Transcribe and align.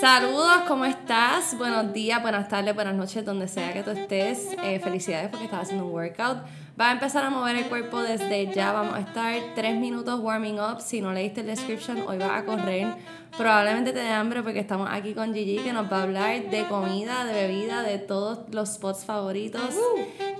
Saludos, 0.00 0.62
¿cómo 0.66 0.86
estás? 0.86 1.58
Buenos 1.58 1.92
días, 1.92 2.22
buenas 2.22 2.48
tardes, 2.48 2.74
buenas 2.74 2.94
noches, 2.94 3.22
donde 3.22 3.46
sea 3.46 3.74
que 3.74 3.82
tú 3.82 3.90
estés. 3.90 4.56
Eh, 4.62 4.80
felicidades 4.80 5.28
porque 5.28 5.44
estás 5.44 5.64
haciendo 5.64 5.84
un 5.84 5.92
workout. 5.92 6.38
Va 6.80 6.88
a 6.88 6.92
empezar 6.92 7.22
a 7.22 7.28
mover 7.28 7.56
el 7.56 7.66
cuerpo 7.66 8.00
desde 8.00 8.50
ya. 8.50 8.72
Vamos 8.72 8.94
a 8.94 9.00
estar 9.00 9.34
tres 9.54 9.78
minutos 9.78 10.18
warming 10.20 10.58
up. 10.58 10.80
Si 10.80 11.02
no 11.02 11.12
leíste 11.12 11.42
el 11.42 11.48
description, 11.48 12.02
hoy 12.08 12.16
vas 12.16 12.30
a 12.30 12.46
correr. 12.46 12.94
Probablemente 13.36 13.92
te 13.92 13.98
dé 13.98 14.08
hambre 14.08 14.42
porque 14.42 14.60
estamos 14.60 14.88
aquí 14.90 15.12
con 15.12 15.34
Gigi 15.34 15.58
que 15.58 15.74
nos 15.74 15.92
va 15.92 15.98
a 15.98 16.02
hablar 16.04 16.48
de 16.48 16.64
comida, 16.64 17.26
de 17.26 17.34
bebida, 17.34 17.82
de 17.82 17.98
todos 17.98 18.38
los 18.52 18.70
spots 18.70 19.04
favoritos. 19.04 19.74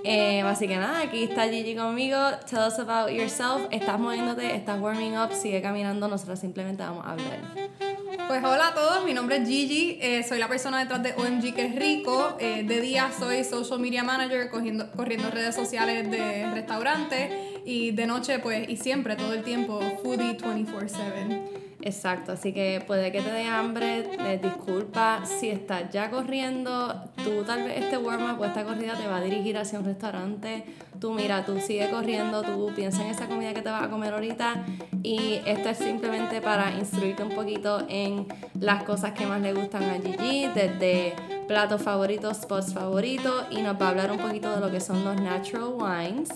Eh, 0.03 0.41
así 0.41 0.67
que 0.67 0.77
nada, 0.77 1.01
aquí 1.01 1.21
está 1.21 1.43
Gigi 1.43 1.75
conmigo. 1.75 2.17
Tell 2.49 2.65
us 2.67 2.79
about 2.79 3.11
yourself. 3.11 3.61
Estás 3.69 3.99
moviéndote, 3.99 4.55
estás 4.55 4.81
warming 4.81 5.19
up, 5.19 5.31
sigue 5.33 5.61
caminando. 5.61 6.07
Nosotros 6.07 6.39
simplemente 6.39 6.81
vamos 6.81 7.05
a 7.05 7.11
hablar. 7.11 7.90
Pues 8.17 8.43
hola 8.43 8.69
a 8.69 8.73
todos, 8.73 9.05
mi 9.05 9.13
nombre 9.13 9.37
es 9.37 9.47
Gigi, 9.47 9.97
eh, 10.01 10.23
soy 10.27 10.37
la 10.37 10.49
persona 10.49 10.79
detrás 10.79 11.01
de 11.01 11.13
OMG 11.13 11.53
que 11.53 11.65
es 11.67 11.75
rico. 11.75 12.35
Eh, 12.39 12.63
de 12.63 12.81
día 12.81 13.09
soy 13.17 13.43
social 13.45 13.79
media 13.79 14.03
manager 14.03 14.49
corriendo, 14.49 14.89
redes 15.31 15.55
sociales 15.55 16.11
de 16.11 16.49
restaurantes 16.51 17.31
y 17.65 17.91
de 17.91 18.07
noche 18.07 18.39
pues 18.39 18.67
y 18.67 18.75
siempre 18.75 19.15
todo 19.15 19.33
el 19.33 19.43
tiempo 19.43 19.79
foodie 20.03 20.37
24/7. 20.37 21.70
Exacto, 21.83 22.33
así 22.33 22.53
que 22.53 22.83
puede 22.85 23.11
que 23.11 23.21
te 23.21 23.31
dé 23.31 23.45
hambre, 23.45 24.05
eh, 24.19 24.39
disculpa 24.41 25.25
si 25.25 25.49
estás 25.49 25.91
ya 25.91 26.11
corriendo, 26.11 27.05
tú 27.23 27.43
tal 27.45 27.63
vez 27.63 27.83
este 27.83 27.97
warm-up 27.97 28.39
o 28.39 28.45
esta 28.45 28.63
corrida 28.63 28.95
te 28.95 29.07
va 29.07 29.17
a 29.17 29.21
dirigir 29.21 29.57
hacia 29.57 29.79
un 29.79 29.85
restaurante, 29.85 30.63
tú 30.99 31.11
mira, 31.11 31.43
tú 31.43 31.59
sigue 31.59 31.89
corriendo, 31.89 32.43
tú 32.43 32.71
piensa 32.75 33.03
en 33.03 33.09
esa 33.09 33.27
comida 33.27 33.53
que 33.53 33.63
te 33.63 33.71
vas 33.71 33.83
a 33.83 33.89
comer 33.89 34.13
ahorita 34.13 34.63
y 35.01 35.41
esto 35.45 35.69
es 35.69 35.77
simplemente 35.79 36.39
para 36.39 36.71
instruirte 36.71 37.23
un 37.23 37.33
poquito 37.33 37.83
en 37.89 38.27
las 38.59 38.83
cosas 38.83 39.13
que 39.13 39.25
más 39.25 39.41
le 39.41 39.53
gustan 39.53 39.83
a 39.83 39.93
Gigi, 39.95 40.47
desde 40.53 41.15
platos 41.51 41.81
favoritos, 41.81 42.37
spots 42.37 42.73
favoritos 42.73 43.43
y 43.51 43.61
nos 43.61 43.75
va 43.75 43.87
a 43.87 43.89
hablar 43.89 44.09
un 44.09 44.19
poquito 44.19 44.49
de 44.55 44.61
lo 44.61 44.71
que 44.71 44.79
son 44.79 45.03
los 45.03 45.19
natural 45.19 45.73
wines, 45.77 46.29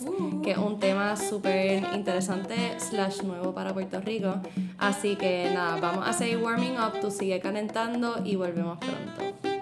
que 0.44 0.52
es 0.52 0.58
un 0.58 0.78
tema 0.78 1.16
súper 1.16 1.86
interesante 1.94 2.78
slash 2.82 3.24
nuevo 3.24 3.54
para 3.54 3.74
Puerto 3.74 4.02
Rico. 4.02 4.36
Así 4.78 5.16
que 5.16 5.50
nada, 5.54 5.78
vamos 5.80 6.06
a 6.06 6.12
seguir 6.12 6.40
warming 6.40 6.74
up, 6.74 7.00
tú 7.00 7.12
sigue 7.12 7.40
calentando 7.40 8.20
y 8.26 8.36
volvemos 8.36 8.78
pronto. 8.78 9.55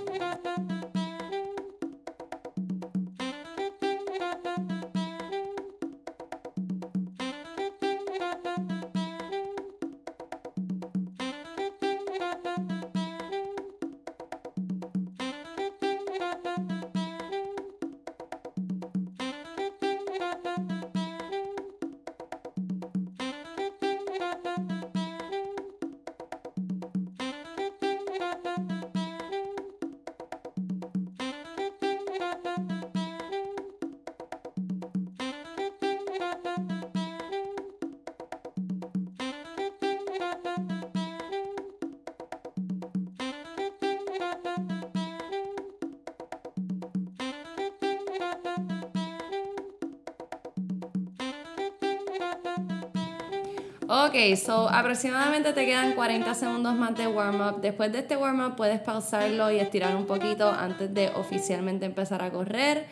Ok, 53.87 54.37
so 54.37 54.69
aproximadamente 54.69 55.51
te 55.51 55.65
quedan 55.65 55.93
40 55.93 56.33
segundos 56.35 56.73
más 56.75 56.95
de 56.95 57.07
warm-up. 57.07 57.59
Después 57.59 57.91
de 57.91 57.99
este 57.99 58.15
warm-up 58.15 58.55
puedes 58.55 58.79
pausarlo 58.79 59.51
y 59.51 59.59
estirar 59.59 59.95
un 59.95 60.05
poquito 60.05 60.49
antes 60.49 60.93
de 60.93 61.09
oficialmente 61.09 61.85
empezar 61.85 62.21
a 62.23 62.31
correr. 62.31 62.85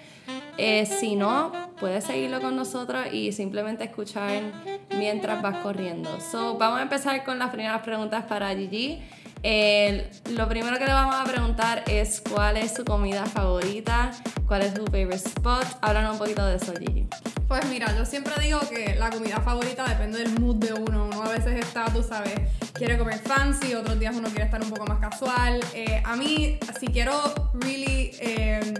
Eh, 0.58 0.86
si 0.86 1.16
no, 1.16 1.54
puedes 1.80 2.04
seguirlo 2.04 2.42
con 2.42 2.58
nosotros 2.58 3.06
y 3.12 3.32
simplemente 3.32 3.86
escuchar 3.86 4.42
mientras 4.98 5.42
vas 5.42 5.58
corriendo. 5.58 6.10
So, 6.20 6.58
vamos 6.58 6.80
a 6.80 6.84
empezar 6.84 7.24
con 7.24 7.40
las 7.40 7.52
primeras 7.52 7.82
preguntas 7.82 8.26
para 8.26 8.54
Gigi. 8.54 9.02
Lo 9.44 10.48
primero 10.48 10.78
que 10.78 10.86
le 10.86 10.94
vamos 10.94 11.16
a 11.16 11.24
preguntar 11.24 11.84
es 11.88 12.22
cuál 12.22 12.58
es 12.58 12.74
su 12.74 12.86
comida 12.86 13.26
favorita, 13.26 14.12
cuál 14.48 14.62
es 14.62 14.74
su 14.76 14.86
favorite 14.86 15.16
spot. 15.16 15.66
Háblanos 15.82 16.14
un 16.14 16.20
poquito 16.20 16.46
de 16.46 16.58
eso, 16.58 16.74
Gigi. 16.78 17.08
Pues 17.48 17.66
mira, 17.70 17.94
yo 17.98 18.06
siempre 18.06 18.34
digo 18.42 18.60
que 18.70 18.96
la 18.96 19.10
comida 19.10 19.42
favorita 19.42 19.86
depende 19.86 20.20
del 20.20 20.40
mood 20.40 20.56
de 20.56 20.74
uno. 20.74 21.06
Uno 21.06 21.24
a 21.24 21.30
veces 21.30 21.60
está, 21.60 21.86
tú 21.86 22.04
sabes, 22.04 22.34
quiere 22.74 22.98
comer 22.98 23.20
fancy, 23.20 23.74
otros 23.74 24.00
días 24.00 24.16
uno 24.16 24.30
quiere 24.30 24.46
estar 24.46 24.62
un 24.64 24.70
poco 24.70 24.86
más 24.86 25.00
casual. 25.00 25.60
Eh, 25.74 26.02
a 26.06 26.16
mí, 26.16 26.60
si 26.80 26.88
quiero 26.88 27.12
really 27.56 28.12
eh, 28.20 28.74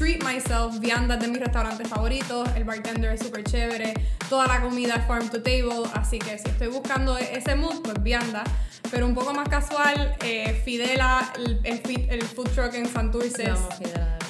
treat 0.00 0.24
myself, 0.24 0.80
vianda 0.80 1.18
de 1.18 1.28
mis 1.28 1.40
restaurantes 1.40 1.86
favoritos, 1.86 2.48
el 2.56 2.64
bartender 2.64 3.12
es 3.12 3.20
súper 3.20 3.44
chévere, 3.44 3.92
toda 4.30 4.46
la 4.46 4.62
comida 4.62 4.94
es 4.94 5.06
farm 5.06 5.28
to 5.28 5.42
table, 5.42 5.82
así 5.92 6.18
que 6.18 6.38
si 6.38 6.48
estoy 6.48 6.68
buscando 6.68 7.18
ese 7.18 7.54
mood, 7.54 7.82
pues 7.82 8.02
vianda. 8.02 8.42
Pero 8.90 9.04
un 9.04 9.14
poco 9.14 9.34
más 9.34 9.46
casual, 9.50 10.16
eh, 10.24 10.58
Fidela, 10.64 11.30
el, 11.36 11.60
el, 11.64 12.22
food 12.22 12.48
truck 12.48 12.72
en 12.72 12.86
Santurce 12.86 13.52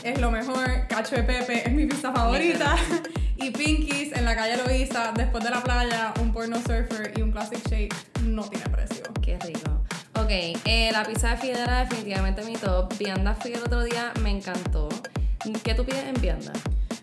es 0.03 0.21
lo 0.21 0.33
mejor. 0.33 0.89
Cacho 0.89 1.15
de 1.15 1.23
Pepe 1.23 1.63
es 1.65 1.73
mi 1.73 1.87
pizza 1.87 2.13
favorita. 2.13 2.77
Y 3.43 3.53
Pinkies 3.53 4.13
en 4.15 4.27
la 4.27 4.37
calle 4.37 4.59
Loiza, 4.59 5.13
después 5.17 5.43
de 5.43 5.49
la 5.49 5.63
playa, 5.63 6.13
un 6.21 6.31
porno 6.31 6.57
surfer 6.57 7.15
y 7.17 7.23
un 7.23 7.33
classic 7.33 7.67
shake 7.71 7.95
no 8.25 8.43
tiene 8.43 8.69
precio. 8.69 9.03
Qué 9.23 9.39
rico. 9.39 9.83
Ok, 10.17 10.61
eh, 10.67 10.91
la 10.93 11.05
pizza 11.05 11.31
de 11.31 11.37
Fidel 11.39 11.67
definitivamente 11.89 12.43
mi 12.43 12.53
top. 12.53 12.93
Vianda 12.99 13.35
fui 13.35 13.55
el 13.55 13.63
otro 13.63 13.83
día, 13.83 14.13
me 14.21 14.29
encantó. 14.29 14.91
¿Qué 15.65 15.75
tú 15.75 15.85
pides 15.85 16.05
en 16.05 16.21
Vianda? 16.21 16.53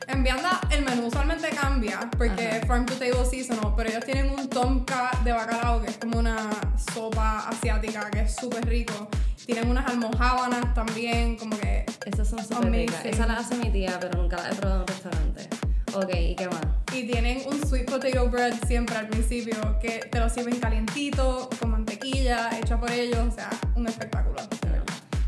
En 0.08 0.24
Vianda 0.24 0.62
el 0.70 0.86
menú 0.86 1.08
usualmente 1.08 1.50
cambia 1.50 2.10
porque 2.18 2.62
Farm 2.68 2.86
to 2.86 2.94
Table 2.94 3.26
Seasonal, 3.26 3.74
pero 3.76 3.90
ellos 3.90 4.06
tienen 4.06 4.30
un 4.30 4.48
tomka 4.48 5.12
de 5.24 5.32
bacalao 5.32 5.82
que 5.82 5.90
es 5.90 5.98
como 5.98 6.20
una 6.20 6.50
sopa 6.94 7.48
asiática 7.50 8.10
que 8.12 8.22
es 8.22 8.36
súper 8.36 8.66
rico. 8.68 9.10
Tienen 9.46 9.70
unas 9.70 9.88
almohábanas 9.88 10.74
también, 10.74 11.38
como 11.38 11.58
que. 11.58 11.86
Esas 12.06 12.28
son 12.28 12.46
súper 12.46 12.72
ricas. 12.72 13.06
Esa 13.06 13.26
la 13.26 13.38
hace 13.38 13.56
mi 13.56 13.72
tía, 13.72 13.98
pero 14.00 14.22
nunca 14.22 14.38
la 14.38 14.50
he 14.50 14.56
probado 14.56 14.76
en 14.76 14.82
un 14.82 14.88
restaurante. 14.88 15.50
Ok, 15.94 16.14
¿y 16.16 16.36
qué 16.36 16.48
más? 16.48 16.62
Y 16.94 17.08
tienen 17.08 17.42
un 17.48 17.66
sweet 17.66 17.90
potato 17.90 18.30
bread 18.30 18.54
siempre 18.68 18.96
al 18.96 19.08
principio, 19.08 19.56
que 19.82 20.08
te 20.12 20.20
lo 20.20 20.30
sirven 20.30 20.60
calientito, 20.60 21.50
con 21.60 21.72
mantequilla, 21.72 22.50
hecha 22.60 22.80
por 22.80 22.92
ellos, 22.92 23.20
o 23.20 23.32
sea, 23.32 23.50
un 23.76 23.88
espectáculo. 23.88 24.36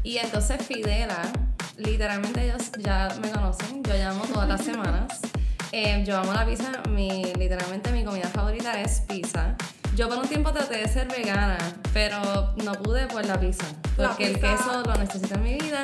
Y 0.04 0.18
entonces 0.18 0.62
Fidela, 0.66 1.22
literalmente 1.80 2.46
ellos 2.46 2.72
ya 2.78 3.10
me 3.22 3.30
conocen, 3.30 3.84
yo 3.84 3.94
llamo 3.94 4.24
todas 4.26 4.48
las 4.48 4.64
semanas. 4.64 5.20
Eh, 5.72 6.04
yo 6.06 6.18
amo 6.18 6.34
la 6.34 6.46
pizza, 6.46 6.72
mi, 6.90 7.26
literalmente 7.38 7.92
mi 7.92 8.04
comida 8.04 8.28
favorita 8.28 8.80
es 8.82 9.02
pizza. 9.02 9.56
Yo 9.96 10.08
por 10.08 10.18
un 10.18 10.28
tiempo 10.28 10.52
traté 10.52 10.78
de 10.78 10.88
ser 10.88 11.08
vegana, 11.08 11.58
pero 11.94 12.54
no 12.64 12.74
pude 12.74 13.08
por 13.08 13.26
la 13.26 13.40
pizza. 13.40 13.66
Porque 13.98 14.28
el 14.28 14.40
queso 14.40 14.84
lo 14.86 14.96
necesito 14.96 15.36
en 15.36 15.44
mi 15.44 15.54
vida. 15.56 15.84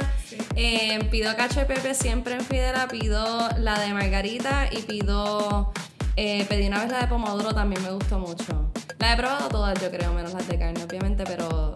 Eh, 0.55 0.99
pido 1.11 1.35
cacho 1.35 1.59
de 1.59 1.65
pepe 1.65 1.93
siempre 1.93 2.35
en 2.35 2.41
Fidela, 2.41 2.87
pido 2.87 3.49
la 3.59 3.77
de 3.79 3.93
margarita 3.93 4.69
y 4.71 4.81
pido. 4.83 5.73
Eh, 6.15 6.45
pedí 6.47 6.67
una 6.67 6.79
vez 6.79 6.91
la 6.91 7.01
de 7.01 7.07
pomodoro, 7.07 7.53
también 7.53 7.83
me 7.83 7.91
gustó 7.91 8.17
mucho. 8.17 8.71
La 8.99 9.13
he 9.13 9.17
probado 9.17 9.49
todas, 9.49 9.81
yo 9.81 9.91
creo, 9.91 10.13
menos 10.13 10.33
las 10.33 10.47
de 10.47 10.57
carne, 10.57 10.81
obviamente, 10.83 11.25
pero 11.25 11.73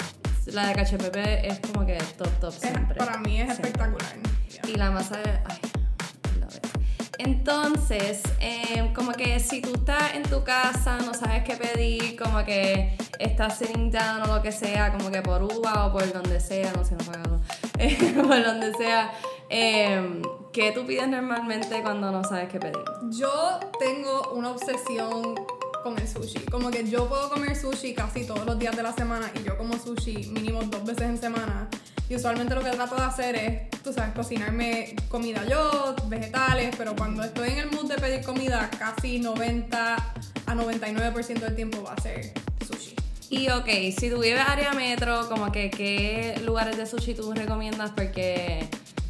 la 0.54 0.68
de 0.68 0.74
cacho 0.74 0.98
pepe 0.98 1.48
es 1.48 1.60
como 1.60 1.86
que 1.86 1.98
top, 2.18 2.30
top 2.40 2.54
siempre. 2.54 2.96
para 2.96 3.18
mí 3.20 3.42
es 3.42 3.52
espectacular. 3.52 4.16
Y 4.68 4.76
la 4.76 4.92
masa 4.92 5.18
de. 5.18 5.30
Ay, 5.46 5.60
entonces, 7.20 8.22
em, 8.40 8.94
como 8.94 9.12
que 9.12 9.42
si 9.42 9.62
tú 9.62 9.74
estás 9.76 10.16
en 10.16 10.24
tu 10.24 10.42
casa, 10.46 11.00
no 11.06 11.14
sabes 11.14 11.44
qué 11.44 11.58
pedir, 11.58 12.16
como 12.16 12.46
que 12.46 12.96
estás 13.20 13.58
sitting 13.58 13.92
down 13.92 14.22
o 14.22 14.36
lo 14.36 14.42
que 14.42 14.54
sea, 14.54 14.94
como 14.94 15.12
que 15.12 15.22
por 15.22 15.44
uva 15.44 15.88
o 15.88 15.92
por 15.92 16.14
donde 16.14 16.40
sea, 16.40 16.72
no 16.72 16.86
sé, 16.86 16.96
no 16.96 17.04
pagado, 17.04 17.42
por 18.28 18.42
donde 18.42 18.74
sea, 18.76 19.12
eh, 19.50 20.22
¿qué 20.54 20.72
tú 20.72 20.86
pides 20.86 21.10
normalmente 21.10 21.82
cuando 21.82 22.10
no 22.10 22.24
sabes 22.24 22.48
qué 22.48 22.58
pedir? 22.58 22.86
Yo 23.10 23.60
tengo 23.80 24.32
una 24.32 24.52
obsesión 24.52 25.36
con 25.84 25.98
el 25.98 26.08
sushi. 26.08 26.40
Como 26.52 26.72
que 26.72 26.88
yo 26.90 27.08
puedo 27.08 27.30
comer 27.30 27.56
sushi 27.56 27.94
casi 27.94 28.26
todos 28.26 28.46
los 28.46 28.58
días 28.58 28.76
de 28.76 28.84
la 28.84 28.94
semana 28.94 29.32
y 29.40 29.44
yo 29.44 29.58
como 29.58 29.78
sushi 29.78 30.30
mínimo 30.30 30.62
dos 30.64 30.84
veces 30.86 31.04
en 31.04 31.18
semana. 31.18 31.70
Y 32.10 32.16
usualmente 32.16 32.56
lo 32.56 32.64
que 32.64 32.72
trato 32.72 32.96
de 32.96 33.04
hacer 33.04 33.36
es, 33.36 33.70
tú 33.84 33.94
sabes, 33.94 34.16
cocinarme 34.16 34.96
comida 35.10 35.46
yo, 35.48 35.96
vegetales, 36.08 36.76
pero 36.76 36.96
cuando 36.96 37.24
estoy 37.24 37.50
en 37.50 37.58
el 37.60 37.72
mood 37.72 37.88
de 37.88 37.98
pedir 37.98 38.24
comida, 38.24 38.70
casi 38.80 39.20
90 39.20 39.96
a 39.96 40.56
99% 40.56 41.40
del 41.40 41.56
tiempo 41.56 41.84
va 41.84 41.94
a 41.94 42.02
ser 42.02 42.34
sushi. 42.68 42.96
Y 43.30 43.50
ok, 43.50 43.68
si 43.96 44.10
tú 44.10 44.20
vives 44.20 44.42
área 44.42 44.74
metro, 44.74 45.30
como 45.30 45.52
que 45.52 45.70
qué 45.70 46.42
lugares 46.44 46.78
de 46.78 46.88
sushi 46.88 47.14
tú 47.14 47.32
recomiendas 47.32 47.92
porque 47.92 48.68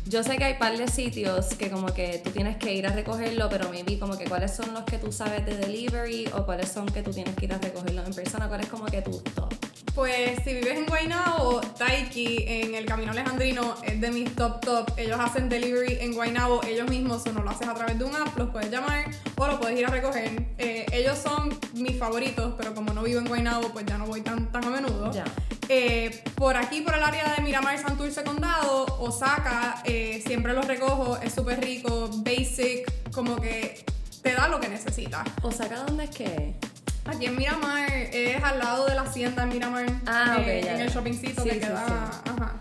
yo 0.10 0.24
sé 0.24 0.38
que 0.38 0.44
hay 0.44 0.54
par 0.56 0.76
de 0.76 0.88
sitios 0.88 1.54
que 1.54 1.70
como 1.70 1.94
que 1.94 2.20
tú 2.24 2.32
tienes 2.32 2.58
que 2.58 2.74
ir 2.74 2.88
a 2.88 2.90
recogerlo, 2.90 3.48
pero 3.48 3.70
maybe 3.70 4.00
como 4.00 4.18
que 4.18 4.26
cuáles 4.26 4.56
son 4.56 4.74
los 4.74 4.84
que 4.84 4.98
tú 4.98 5.12
sabes 5.12 5.46
de 5.46 5.56
delivery 5.56 6.28
o 6.34 6.46
cuáles 6.46 6.70
son 6.72 6.88
que 6.88 7.04
tú 7.04 7.12
tienes 7.12 7.36
que 7.36 7.46
ir 7.46 7.54
a 7.54 7.60
recogerlo 7.60 8.04
en 8.04 8.14
persona, 8.14 8.48
cuál 8.48 8.62
es 8.62 8.68
como 8.68 8.86
que 8.86 9.04
tu 9.04 9.12
top. 9.36 9.54
Pues 9.96 10.40
si 10.44 10.54
vives 10.54 10.78
en 10.78 10.86
Guaynabo, 10.86 11.62
Taiki 11.78 12.46
en 12.48 12.76
el 12.76 12.86
Camino 12.86 13.12
Alejandrino 13.12 13.76
es 13.84 14.00
de 14.00 14.12
mis 14.12 14.34
top 14.36 14.62
top. 14.62 14.92
Ellos 14.98 15.20
hacen 15.20 15.50
delivery 15.50 15.98
en 16.00 16.14
Guaynabo 16.14 16.64
ellos 16.64 16.90
mismos, 16.90 17.26
o 17.26 17.34
no 17.34 17.44
lo 17.44 17.50
haces 17.50 17.68
a 17.68 17.74
través 17.74 17.98
de 17.98 18.06
un 18.06 18.16
app, 18.16 18.38
los 18.38 18.50
puedes 18.50 18.72
llamar 18.72 19.06
o 19.36 19.48
lo 19.48 19.60
puedes 19.60 19.78
ir 19.78 19.86
a 19.86 19.90
recoger. 19.90 20.46
Eh, 20.58 20.86
ellos 20.92 21.18
son 21.18 21.58
mis 21.74 21.98
favoritos, 21.98 22.54
pero 22.58 22.74
como 22.74 22.94
no 22.94 23.04
vivo 23.04 23.20
en 23.20 23.28
Guaynabo, 23.28 23.70
pues 23.70 23.86
ya 23.86 23.98
no 23.98 24.06
voy 24.06 24.22
tan, 24.22 24.52
tan 24.52 24.64
a 24.66 24.70
menudo. 24.70 25.12
Ya. 25.12 25.26
Eh, 25.68 26.24
por 26.36 26.58
aquí, 26.58 26.82
por 26.82 26.96
el 26.96 27.04
área 27.04 27.36
de 27.36 27.42
Miramar, 27.44 27.78
Santurce, 27.78 28.24
Condado, 28.24 28.86
Osaka, 29.00 29.84
eh, 29.86 30.22
siempre 30.26 30.54
los 30.54 30.66
recojo, 30.66 31.18
es 31.18 31.34
súper 31.34 31.62
rico, 31.62 32.10
basic, 32.24 33.12
como 33.12 33.40
que 33.40 33.84
te 34.22 34.34
da 34.34 34.48
lo 34.48 34.60
que 34.60 34.68
necesitas. 34.68 35.28
¿Osaka 35.44 35.84
dónde 35.84 36.06
es 36.06 36.10
que? 36.10 36.56
Aquí 37.06 37.26
en 37.26 37.36
Miramar 37.36 37.90
es 37.92 38.44
al 38.44 38.60
lado 38.60 38.86
de 38.86 38.96
la 38.96 39.02
hacienda 39.02 39.44
en 39.44 39.50
Miramar. 39.50 39.86
Ah, 40.06 40.38
eh, 40.40 40.62
ya, 40.64 40.72
En 40.74 40.78
ya. 40.80 40.84
el 40.86 40.92
shoppingcito 40.92 41.42
Sí, 41.44 41.50
que 41.50 41.56
sí, 41.56 41.60
queda. 41.62 41.86
sí. 42.24 42.30
Ajá. 42.32 42.54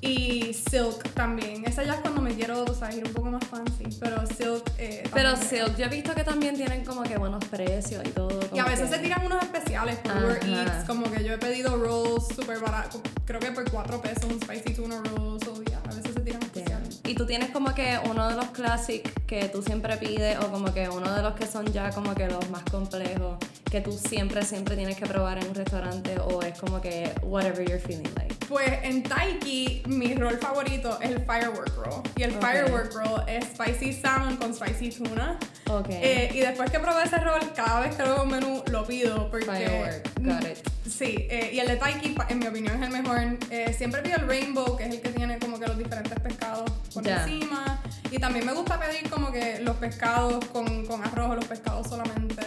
Y 0.00 0.54
Silk 0.54 1.12
también. 1.14 1.64
Esa 1.64 1.82
ya 1.82 1.94
es 1.94 2.00
cuando 2.00 2.20
me 2.20 2.32
quiero, 2.32 2.64
tú 2.64 2.72
sabes, 2.74 2.96
ir 2.96 3.04
un 3.04 3.12
poco 3.12 3.30
más 3.30 3.44
fancy. 3.44 3.84
Pero 3.98 4.24
Silk. 4.26 4.62
eh, 4.78 5.02
Pero. 5.12 5.34
Silk, 5.36 5.76
yo 5.76 5.86
he 5.86 5.88
visto 5.88 6.14
que 6.14 6.22
también 6.22 6.54
tienen 6.54 6.84
como 6.84 7.02
que 7.02 7.16
buenos 7.16 7.44
precios 7.46 8.02
y 8.06 8.10
todo. 8.10 8.38
Y 8.54 8.58
a 8.60 8.64
veces 8.64 8.88
que- 8.90 8.96
se 8.96 9.02
tiran 9.02 9.26
unos 9.26 9.42
especiales 9.42 9.96
por. 9.96 10.12
Uber 10.16 10.40
Eats. 10.46 10.84
Como 10.86 11.10
que 11.10 11.24
yo 11.24 11.32
he 11.34 11.38
pedido 11.38 11.76
rolls 11.76 12.28
súper 12.28 12.60
baratos. 12.60 13.00
Creo 13.24 13.40
que 13.40 13.50
por 13.50 13.68
4 13.70 14.00
pesos 14.00 14.24
un 14.24 14.40
spicy 14.40 14.74
tuna 14.74 15.02
roll. 15.02 15.40
So, 15.44 15.60
yeah, 15.64 15.80
a 15.84 15.88
veces 15.94 16.14
se 16.14 16.20
tiran 16.20 16.42
especiales. 16.44 17.00
Y 17.04 17.14
tú 17.14 17.26
tienes 17.26 17.50
como 17.50 17.74
que 17.74 17.98
uno 18.08 18.28
de 18.28 18.36
los 18.36 18.46
classics 18.50 19.10
que 19.26 19.48
tú 19.48 19.62
siempre 19.62 19.96
pides 19.96 20.38
o 20.38 20.48
como 20.52 20.72
que 20.72 20.88
uno 20.88 21.12
de 21.12 21.22
los 21.22 21.34
que 21.34 21.46
son 21.46 21.66
ya 21.72 21.90
como 21.90 22.14
que 22.14 22.28
los 22.28 22.48
más 22.50 22.62
complejos 22.70 23.36
que 23.70 23.80
tú 23.80 23.92
siempre, 23.92 24.42
siempre 24.44 24.76
tienes 24.76 24.96
que 24.96 25.06
probar 25.06 25.38
en 25.38 25.48
un 25.48 25.54
restaurante 25.54 26.16
o 26.18 26.42
es 26.42 26.58
como 26.58 26.80
que 26.80 27.12
whatever 27.22 27.64
you're 27.66 27.78
feeling 27.80 28.08
like. 28.16 28.34
Pues 28.48 28.70
en 28.82 29.02
Taiki, 29.02 29.82
mi 29.86 30.14
roll 30.14 30.38
favorito 30.38 30.98
es 31.02 31.10
el 31.10 31.20
Firework 31.26 31.76
Roll. 31.76 32.02
Y 32.16 32.22
el 32.22 32.34
Ok. 32.34 32.40
Firework 32.40 32.92
Roll 32.94 33.28
es 33.28 33.44
spicy 33.44 33.92
salmon 33.92 34.36
con 34.36 34.54
spicy 34.54 34.90
tuna. 34.90 35.38
Ok. 35.68 35.88
Eh, 35.90 36.30
y 36.32 36.38
después 36.40 36.70
que 36.70 36.78
probé 36.80 37.04
ese 37.04 37.18
roll, 37.18 37.40
cada 37.54 37.80
vez 37.80 37.94
que 37.94 38.02
veo 38.04 38.22
un 38.22 38.30
menú 38.30 38.62
lo 38.70 38.86
pido 38.86 39.30
porque... 39.30 39.44
Firework, 39.44 40.10
got 40.22 40.44
it. 40.50 40.58
Sí, 40.88 41.26
eh, 41.28 41.50
y 41.52 41.58
el 41.60 41.68
de 41.68 41.76
Taiki, 41.76 42.16
en 42.30 42.38
mi 42.38 42.46
opinión, 42.46 42.82
es 42.82 42.88
el 42.88 43.02
mejor. 43.02 43.18
Eh, 43.50 43.74
siempre 43.76 44.00
pido 44.00 44.16
el 44.16 44.26
Rainbow, 44.26 44.76
que 44.78 44.84
es 44.84 44.94
el 44.94 45.00
que 45.02 45.10
tiene 45.10 45.38
como 45.38 45.60
que 45.60 45.66
los 45.66 45.76
diferentes 45.76 46.18
pescados 46.18 46.70
por 46.94 47.04
Ya. 47.04 47.22
encima. 47.24 47.78
Y 48.10 48.18
también 48.18 48.46
me 48.46 48.54
gusta 48.54 48.80
pedir 48.80 49.10
como 49.10 49.30
que 49.30 49.58
los 49.60 49.76
pescados 49.76 50.42
con, 50.46 50.86
con 50.86 51.04
arroz 51.04 51.32
o 51.32 51.34
los 51.34 51.44
pescados 51.44 51.86
solamente. 51.88 52.42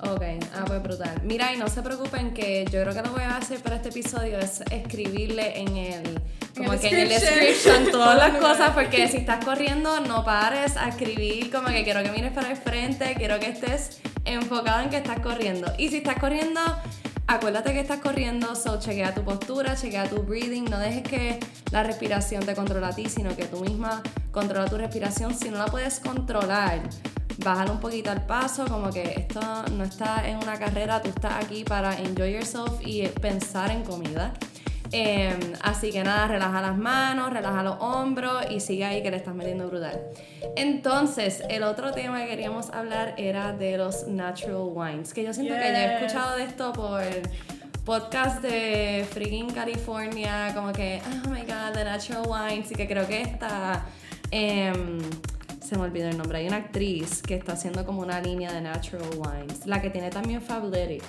Ok, 0.00 0.22
ah, 0.54 0.64
pues 0.64 0.80
brutal. 0.80 1.20
Mira, 1.24 1.52
y 1.52 1.58
no 1.58 1.66
se 1.68 1.82
preocupen 1.82 2.32
que 2.32 2.64
yo 2.66 2.82
creo 2.82 2.94
que 2.94 3.02
lo 3.02 3.02
que 3.02 3.10
voy 3.10 3.22
a 3.22 3.36
hacer 3.36 3.60
para 3.60 3.76
este 3.76 3.88
episodio 3.88 4.38
es 4.38 4.60
escribirle 4.70 5.60
en 5.60 5.76
el, 5.76 6.20
como 6.56 6.72
el 6.72 6.78
que 6.78 6.88
en 6.88 7.00
el 7.00 7.08
description. 7.08 7.86
todas 7.90 8.16
las 8.16 8.38
cosas, 8.38 8.70
porque 8.70 9.08
si 9.08 9.16
estás 9.16 9.44
corriendo, 9.44 9.98
no 10.00 10.24
pares 10.24 10.76
a 10.76 10.88
escribir, 10.88 11.50
como 11.50 11.68
que 11.68 11.82
quiero 11.82 12.04
que 12.04 12.12
mires 12.12 12.32
para 12.32 12.50
el 12.50 12.56
frente, 12.56 13.16
quiero 13.16 13.40
que 13.40 13.48
estés 13.48 14.00
enfocado 14.24 14.82
en 14.82 14.90
que 14.90 14.98
estás 14.98 15.18
corriendo. 15.18 15.72
Y 15.78 15.88
si 15.88 15.96
estás 15.96 16.20
corriendo, 16.20 16.60
acuérdate 17.26 17.72
que 17.72 17.80
estás 17.80 17.98
corriendo, 17.98 18.54
so 18.54 18.78
chequea 18.78 19.14
tu 19.14 19.24
postura, 19.24 19.74
chequea 19.74 20.08
tu 20.08 20.22
breathing, 20.22 20.66
no 20.66 20.78
dejes 20.78 21.02
que 21.02 21.40
la 21.72 21.82
respiración 21.82 22.46
te 22.46 22.54
controle 22.54 22.86
a 22.86 22.90
ti, 22.90 23.08
sino 23.08 23.34
que 23.34 23.46
tú 23.46 23.64
misma 23.64 24.02
controla 24.30 24.70
tu 24.70 24.78
respiración. 24.78 25.34
Si 25.36 25.50
no 25.50 25.58
la 25.58 25.66
puedes 25.66 25.98
controlar, 25.98 26.82
bájale 27.38 27.70
un 27.70 27.80
poquito 27.80 28.10
al 28.10 28.26
paso, 28.26 28.66
como 28.66 28.90
que 28.90 29.02
esto 29.02 29.40
no 29.72 29.84
está 29.84 30.28
en 30.28 30.36
una 30.36 30.58
carrera, 30.58 31.00
tú 31.02 31.08
estás 31.10 31.44
aquí 31.44 31.64
para 31.64 31.98
enjoy 31.98 32.32
yourself 32.32 32.80
y 32.84 33.06
pensar 33.06 33.70
en 33.70 33.82
comida. 33.82 34.34
Eh, 34.90 35.36
así 35.62 35.90
que 35.90 36.02
nada, 36.02 36.28
relaja 36.28 36.62
las 36.62 36.76
manos, 36.76 37.30
relaja 37.32 37.62
los 37.62 37.76
hombros 37.80 38.50
y 38.50 38.60
sigue 38.60 38.84
ahí 38.84 39.02
que 39.02 39.10
le 39.10 39.18
estás 39.18 39.34
metiendo 39.34 39.68
brutal. 39.68 40.00
Entonces, 40.56 41.42
el 41.50 41.62
otro 41.62 41.92
tema 41.92 42.22
que 42.22 42.28
queríamos 42.28 42.70
hablar 42.70 43.14
era 43.18 43.52
de 43.52 43.76
los 43.76 44.06
natural 44.08 44.68
wines, 44.72 45.12
que 45.12 45.24
yo 45.24 45.34
siento 45.34 45.54
que 45.54 45.60
ya 45.60 45.92
he 45.92 45.94
escuchado 45.96 46.36
de 46.36 46.44
esto 46.44 46.72
por 46.72 47.02
podcast 47.84 48.42
de 48.42 49.06
freaking 49.10 49.50
California, 49.50 50.52
como 50.54 50.72
que, 50.72 51.00
oh 51.06 51.28
my 51.28 51.40
god, 51.40 51.72
the 51.74 51.84
natural 51.84 52.26
wines, 52.26 52.70
y 52.70 52.74
que 52.74 52.86
creo 52.86 53.06
que 53.06 53.22
esta, 53.22 53.84
em, 54.30 54.98
se 55.68 55.76
me 55.76 55.82
olvidó 55.82 56.08
el 56.08 56.16
nombre, 56.16 56.38
hay 56.38 56.46
una 56.46 56.56
actriz 56.56 57.20
que 57.20 57.34
está 57.34 57.52
haciendo 57.52 57.84
como 57.84 58.00
una 58.00 58.22
línea 58.22 58.50
de 58.50 58.62
natural 58.62 59.02
wines, 59.18 59.66
la 59.66 59.82
que 59.82 59.90
tiene 59.90 60.08
también 60.08 60.40
Fabletics, 60.40 61.04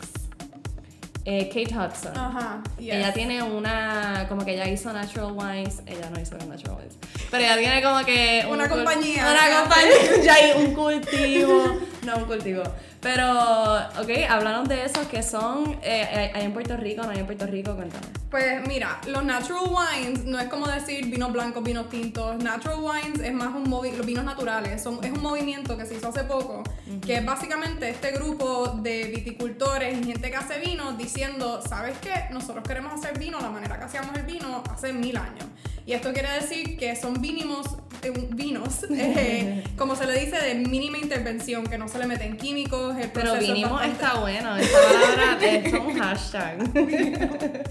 eh, 1.24 1.48
Kate 1.48 1.74
Hudson. 1.74 2.18
Ajá, 2.18 2.62
yes. 2.78 2.96
Ella 2.96 3.14
tiene 3.14 3.42
una, 3.42 4.26
como 4.28 4.44
que 4.44 4.56
ella 4.56 4.68
hizo 4.68 4.92
Natural 4.92 5.32
Wines, 5.32 5.82
ella 5.86 6.10
no 6.10 6.20
hizo 6.20 6.38
Natural 6.38 6.76
Wines, 6.78 6.98
pero 7.32 7.42
ella 7.42 7.58
tiene 7.58 7.82
como 7.82 8.04
que... 8.04 8.44
un 8.48 8.56
Una 8.56 8.68
compañía. 8.68 9.32
Una 9.32 9.62
compañía, 9.62 10.24
ya 10.24 10.34
hay 10.34 10.52
un 10.62 10.74
cultivo, 10.74 11.80
no 12.06 12.18
un 12.18 12.26
cultivo. 12.26 12.64
Pero, 13.02 13.78
ok, 14.02 14.10
hablaron 14.30 14.68
de 14.68 14.84
esos 14.84 15.08
que 15.08 15.24
son, 15.24 15.72
eh, 15.82 16.08
eh, 16.12 16.32
hay 16.34 16.44
en 16.44 16.52
Puerto 16.52 16.76
Rico, 16.76 17.02
no 17.04 17.12
hay 17.12 17.20
en 17.20 17.26
Puerto 17.26 17.46
Rico, 17.46 17.74
cuéntame. 17.74 18.06
Pues 18.30 18.68
mira, 18.68 19.00
los 19.08 19.24
natural 19.24 19.64
wines 19.70 20.26
no 20.26 20.38
es 20.38 20.48
como 20.50 20.68
decir 20.68 21.06
vinos 21.06 21.32
blancos, 21.32 21.64
vinos 21.64 21.90
tintos. 21.90 22.44
Natural 22.44 22.78
wines 22.80 23.22
es 23.22 23.34
más 23.34 23.56
un 23.56 23.70
movi 23.70 23.92
los 23.92 24.06
vinos 24.06 24.26
naturales. 24.26 24.84
Son, 24.84 25.04
es 25.04 25.12
un 25.12 25.22
movimiento 25.22 25.78
que 25.78 25.86
se 25.86 25.96
hizo 25.96 26.10
hace 26.10 26.26
poco, 26.26 26.64
que 27.06 27.16
es 27.16 27.26
básicamente 27.26 27.90
este 27.90 28.12
grupo 28.12 28.68
de 28.82 29.06
viticultores 29.06 29.98
y 29.98 30.04
gente 30.04 30.30
que 30.30 30.36
hace 30.38 30.60
vino 30.60 30.92
diciendo, 30.94 31.62
¿sabes 31.68 31.98
qué? 32.00 32.26
Nosotros 32.32 32.64
queremos 32.68 32.94
hacer 32.94 33.18
vino 33.18 33.40
la 33.40 33.50
manera 33.50 33.80
que 33.80 33.86
hacíamos 33.86 34.16
el 34.18 34.24
vino 34.24 34.62
hace 34.70 34.92
mil 34.92 35.16
años. 35.18 35.46
Y 35.86 35.94
esto 35.94 36.14
quiere 36.14 36.32
decir 36.34 36.78
que 36.78 36.96
son 36.96 37.20
vinimos, 37.20 37.66
eh, 37.66 37.89
vinos, 38.32 38.84
eh, 38.92 39.64
como 39.78 39.96
se 39.96 40.06
le 40.08 40.20
dice, 40.20 40.38
de 40.40 40.56
mínima 40.56 40.98
intervención, 40.98 41.66
que 41.68 41.78
no 41.78 41.88
se 41.88 42.00
le 42.00 42.08
meten 42.08 42.38
químicos. 42.38 42.98
El 42.98 43.12
Pero 43.12 43.36
vinimos 43.36 43.72
bastante- 43.72 44.04
está 44.06 44.20
bueno, 44.20 44.56
esta 44.58 44.78
palabra 44.78 45.38
es 45.48 45.74
un 45.74 46.00
hashtag. 46.00 46.58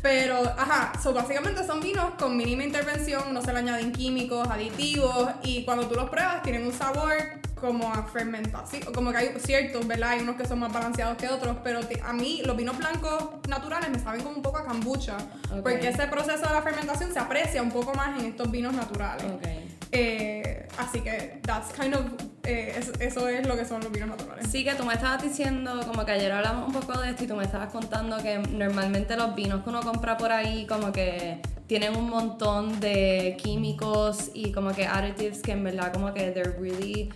Pero, 0.00 0.38
ajá, 0.56 0.92
so 1.02 1.12
básicamente 1.12 1.66
son 1.66 1.80
vinos 1.80 2.12
con 2.18 2.36
mínima 2.36 2.62
intervención, 2.62 3.34
no 3.34 3.42
se 3.42 3.52
le 3.52 3.58
añaden 3.58 3.90
químicos, 3.92 4.46
aditivos, 4.48 5.28
y 5.42 5.64
cuando 5.64 5.88
tú 5.88 5.96
los 5.96 6.08
pruebas 6.08 6.40
tienen 6.44 6.64
un 6.66 6.72
sabor 6.72 7.12
como 7.60 7.92
a 7.92 8.02
fermentación, 8.04 8.82
como 8.94 9.10
que 9.10 9.16
hay 9.18 9.30
ciertos, 9.44 9.86
¿verdad? 9.86 10.10
Hay 10.10 10.20
unos 10.20 10.36
que 10.36 10.46
son 10.46 10.58
más 10.60 10.72
balanceados 10.72 11.16
que 11.16 11.28
otros, 11.28 11.56
pero 11.64 11.80
a 12.04 12.12
mí 12.12 12.42
los 12.44 12.56
vinos 12.56 12.76
blancos 12.78 13.30
naturales 13.48 13.90
me 13.90 13.98
saben 13.98 14.22
como 14.22 14.36
un 14.36 14.42
poco 14.42 14.58
a 14.58 14.64
kombucha, 14.64 15.16
porque 15.62 15.88
ese 15.88 16.06
proceso 16.06 16.46
de 16.46 16.52
la 16.54 16.62
fermentación 16.62 17.12
se 17.12 17.18
aprecia 17.18 17.62
un 17.62 17.70
poco 17.70 17.94
más 17.94 18.18
en 18.20 18.26
estos 18.26 18.50
vinos 18.50 18.72
naturales. 18.74 19.24
Ok. 19.24 19.46
Eh, 19.90 20.68
así 20.76 21.00
que, 21.00 21.40
that's 21.46 21.72
kind 21.72 21.94
of, 21.94 22.02
eh, 22.44 22.74
es- 22.78 22.92
eso 23.00 23.26
es 23.28 23.46
lo 23.46 23.56
que 23.56 23.64
son 23.64 23.80
los 23.82 23.90
vinos 23.90 24.10
naturales. 24.10 24.46
Sí, 24.50 24.62
que 24.62 24.74
tú 24.74 24.84
me 24.84 24.92
estabas 24.94 25.22
diciendo, 25.22 25.80
como 25.86 26.04
que 26.04 26.12
ayer 26.12 26.30
hablamos 26.30 26.66
un 26.68 26.74
poco 26.78 26.98
de 27.00 27.10
esto 27.10 27.24
y 27.24 27.26
tú 27.26 27.34
me 27.36 27.44
estabas 27.44 27.72
contando 27.72 28.18
que 28.18 28.38
normalmente 28.38 29.16
los 29.16 29.34
vinos 29.34 29.62
que 29.64 29.70
uno 29.70 29.80
compra 29.80 30.18
por 30.18 30.30
ahí 30.30 30.66
como 30.66 30.92
que 30.92 31.40
tienen 31.66 31.96
un 31.96 32.08
montón 32.10 32.80
de 32.80 33.36
químicos 33.42 34.30
y 34.34 34.52
como 34.52 34.72
que 34.72 34.86
additives 34.86 35.40
que 35.40 35.52
en 35.52 35.64
verdad 35.64 35.92
como 35.92 36.12
que 36.14 36.30
they're 36.32 36.52
really 36.58 37.10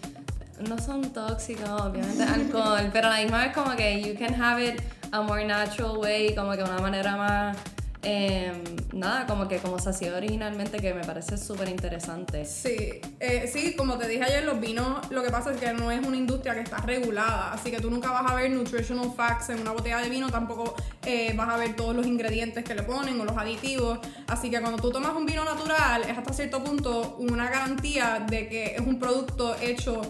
no 0.69 0.79
son 0.79 1.13
tóxicos, 1.13 1.69
obviamente 1.69 2.23
alcohol, 2.23 2.91
pero 2.93 3.09
a 3.09 3.11
la 3.11 3.23
misma 3.23 3.39
vez 3.39 3.55
como 3.55 3.75
que 3.77 4.03
you 4.03 4.19
can 4.19 4.41
have 4.41 4.63
it 4.65 4.81
a 5.13 5.21
more 5.21 5.45
natural 5.45 5.99
way, 5.99 6.35
como 6.35 6.53
que 6.53 6.63
una 6.63 6.79
manera 6.79 7.17
más 7.17 7.57
em, 8.03 8.63
nada, 8.93 9.27
como 9.27 9.47
que 9.47 9.59
como 9.59 9.79
se 9.79 9.91
hacía 9.91 10.17
originalmente 10.17 10.79
que 10.79 10.93
me 10.93 11.05
parece 11.05 11.37
súper 11.37 11.69
interesante. 11.69 12.45
Sí, 12.45 13.01
eh, 13.21 13.49
sí, 13.53 13.77
como 13.77 13.97
te 13.97 14.09
dije 14.09 14.25
ayer, 14.25 14.45
los 14.45 14.59
vinos, 14.59 15.09
lo 15.11 15.23
que 15.23 15.31
pasa 15.31 15.53
es 15.53 15.61
que 15.61 15.73
no 15.73 15.91
es 15.91 16.05
una 16.05 16.17
industria 16.17 16.55
que 16.55 16.61
está 16.61 16.79
regulada, 16.79 17.53
así 17.53 17.71
que 17.71 17.81
tú 17.81 17.91
nunca 17.91 18.11
vas 18.11 18.31
a 18.31 18.35
ver 18.35 18.51
nutritional 18.51 19.13
facts 19.15 19.51
en 19.51 19.61
una 19.61 19.73
botella 19.73 19.99
de 19.99 20.09
vino, 20.09 20.31
tampoco 20.31 20.75
eh, 21.05 21.33
vas 21.37 21.49
a 21.49 21.57
ver 21.57 21.77
todos 21.77 21.95
los 21.95 22.07
ingredientes 22.07 22.65
que 22.65 22.75
le 22.75 22.83
ponen 22.83 23.21
o 23.21 23.25
los 23.25 23.37
aditivos, 23.37 23.99
así 24.27 24.51
que 24.51 24.61
cuando 24.61 24.81
tú 24.83 24.91
tomas 24.91 25.15
un 25.15 25.25
vino 25.25 25.45
natural 25.45 26.03
es 26.03 26.19
hasta 26.19 26.33
cierto 26.33 26.65
punto 26.65 27.17
una 27.19 27.49
garantía 27.49 28.25
de 28.29 28.49
que 28.49 28.75
es 28.75 28.81
un 28.81 28.99
producto 28.99 29.57
hecho 29.61 30.01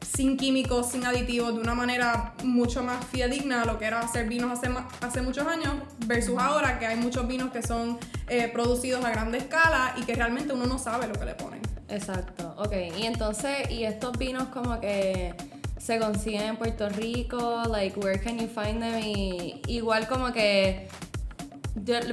sin 0.00 0.36
químicos, 0.36 0.90
sin 0.90 1.04
aditivos, 1.04 1.54
de 1.54 1.60
una 1.60 1.74
manera 1.74 2.34
mucho 2.44 2.82
más 2.82 3.04
fidedigna 3.06 3.62
a 3.62 3.64
lo 3.64 3.78
que 3.78 3.86
era 3.86 4.00
hacer 4.00 4.28
vinos 4.28 4.58
hace, 4.58 4.72
hace 5.00 5.22
muchos 5.22 5.46
años, 5.46 5.74
versus 6.06 6.38
ahora 6.38 6.78
que 6.78 6.86
hay 6.86 6.96
muchos 6.96 7.26
vinos 7.26 7.50
que 7.50 7.62
son 7.62 7.98
eh, 8.28 8.48
producidos 8.48 9.04
a 9.04 9.10
grande 9.10 9.38
escala 9.38 9.94
y 9.96 10.02
que 10.02 10.14
realmente 10.14 10.52
uno 10.52 10.66
no 10.66 10.78
sabe 10.78 11.08
lo 11.08 11.14
que 11.14 11.24
le 11.24 11.34
ponen. 11.34 11.60
Exacto, 11.88 12.54
ok. 12.58 12.72
Y 12.98 13.06
entonces, 13.06 13.70
y 13.70 13.84
estos 13.84 14.18
vinos 14.18 14.48
como 14.48 14.80
que 14.80 15.34
se 15.78 15.98
consiguen 15.98 16.42
en 16.42 16.56
Puerto 16.56 16.88
Rico? 16.88 17.62
Like, 17.68 17.98
where 18.00 18.20
can 18.20 18.38
you 18.38 18.48
find 18.48 18.80
them? 18.80 18.98
Y 19.02 19.62
igual 19.68 20.06
como 20.06 20.32
que 20.32 20.88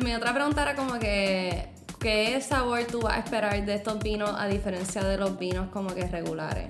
mi 0.01 0.13
otra 0.13 0.33
pregunta 0.33 0.61
era 0.61 0.75
como 0.75 0.99
que 0.99 1.69
¿qué 1.99 2.39
sabor 2.39 2.83
tú 2.85 3.01
vas 3.01 3.17
a 3.17 3.19
esperar 3.19 3.65
de 3.65 3.73
estos 3.73 3.99
vinos 3.99 4.31
a 4.37 4.47
diferencia 4.47 5.03
de 5.03 5.17
los 5.17 5.37
vinos 5.39 5.69
como 5.71 5.93
que 5.93 6.05
regulares? 6.05 6.69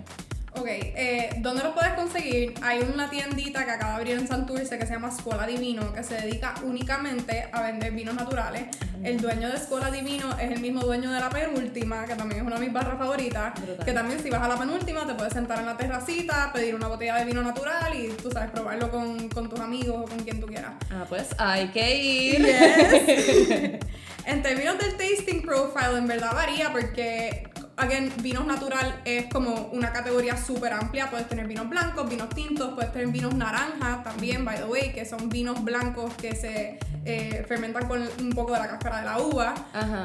Ok, 0.58 0.68
eh, 0.68 1.30
¿dónde 1.40 1.64
los 1.64 1.74
puedes 1.74 1.94
conseguir? 1.94 2.54
Hay 2.62 2.80
una 2.80 3.10
tiendita 3.10 3.66
que 3.66 3.72
acaba 3.72 3.92
de 3.92 3.98
abrir 3.98 4.18
en 4.18 4.28
Santurce 4.28 4.78
que 4.78 4.86
se 4.86 4.94
llama 4.94 5.10
Escuela 5.10 5.46
Divino, 5.46 5.92
que 5.94 6.02
se 6.02 6.16
dedica 6.16 6.56
únicamente 6.64 7.50
a 7.52 7.62
vender 7.62 7.92
vinos 7.92 8.16
naturales. 8.16 8.68
El 9.04 9.20
dueño 9.20 9.50
de 9.50 9.56
Escuela 9.56 9.92
Divino 9.92 10.32
es 10.40 10.52
el 10.52 10.62
mismo 10.62 10.82
dueño 10.82 11.12
de 11.12 11.20
la 11.20 11.30
penúltima, 11.30 12.06
que 12.06 12.16
también 12.16 12.42
es 12.42 12.48
una 12.48 12.56
de 12.56 12.66
mis 12.66 12.74
barras 12.74 12.98
favoritas. 12.98 13.54
Que 13.84 13.92
también 13.92 14.22
si 14.24 14.30
vas 14.30 14.42
a 14.42 14.48
la 14.48 14.58
penúltima 14.58 15.06
te 15.06 15.14
puedes 15.14 15.34
sentar 15.34 15.60
en 15.60 15.66
la 15.66 15.76
terracita, 15.76 16.52
pedir 16.54 16.74
una 16.74 16.88
botella 16.88 17.16
de 17.16 17.26
vino 17.26 17.42
natural 17.42 17.94
y 17.94 18.08
tú 18.14 18.32
sabes, 18.32 18.52
probarlo 18.52 18.90
con, 18.90 19.28
con 19.30 19.50
tus 19.50 19.60
amigos 19.60 20.04
o 20.04 20.06
con 20.06 20.20
quien 20.20 20.40
tú 20.40 20.48
quieras. 20.48 20.72
Ah, 20.90 21.06
pues 21.10 21.36
hay 21.38 21.68
que 21.68 21.98
ir. 21.98 22.46
en 24.26 24.42
términos 24.42 24.78
del 24.80 24.96
tasting 24.96 25.42
profile, 25.42 25.98
en 25.98 26.08
verdad 26.08 26.34
varía 26.34 26.72
porque 26.72 27.50
again, 27.78 28.12
vinos 28.22 28.46
natural 28.46 29.02
es 29.06 29.26
como 29.32 29.70
una 29.72 29.92
categoría 29.92 30.38
súper 30.38 30.74
amplia. 30.74 31.10
Puedes 31.10 31.28
tener 31.28 31.48
vinos 31.48 31.70
blancos, 31.70 32.10
vinos 32.10 32.30
tintos, 32.30 32.74
puedes 32.74 32.92
tener 32.92 33.08
vinos 33.08 33.34
naranja 33.34 34.04
también, 34.04 34.46
by 34.46 34.58
the 34.58 34.66
way, 34.66 34.94
que 34.94 35.06
son 35.06 35.30
vinos 35.30 35.64
blancos 35.64 36.14
que 36.16 36.36
se 36.36 36.80
eh, 37.06 37.46
fermentan 37.48 37.88
con 37.88 38.02
un 38.20 38.32
poco 38.32 38.54
de 38.54 38.60
la 38.60 38.68
cáscara 38.68 39.00
de 39.00 39.06
la 39.06 39.20
uva. 39.20 39.54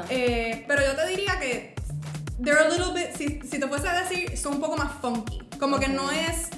Eh, 0.09 0.65
pero 0.67 0.81
yo 0.81 0.95
te 0.95 1.07
diría 1.07 1.39
que 1.39 1.73
they're 2.41 2.59
a 2.59 2.69
little 2.69 2.93
bit, 2.93 3.15
si, 3.15 3.59
te 3.59 3.67
fuese 3.67 3.87
a 3.87 4.01
decir, 4.03 4.37
son 4.37 4.55
un 4.55 4.61
poco 4.61 4.77
más 4.77 4.91
funky. 5.01 5.39
Como 5.59 5.79
que 5.79 5.87
no 5.87 6.11
es 6.11 6.49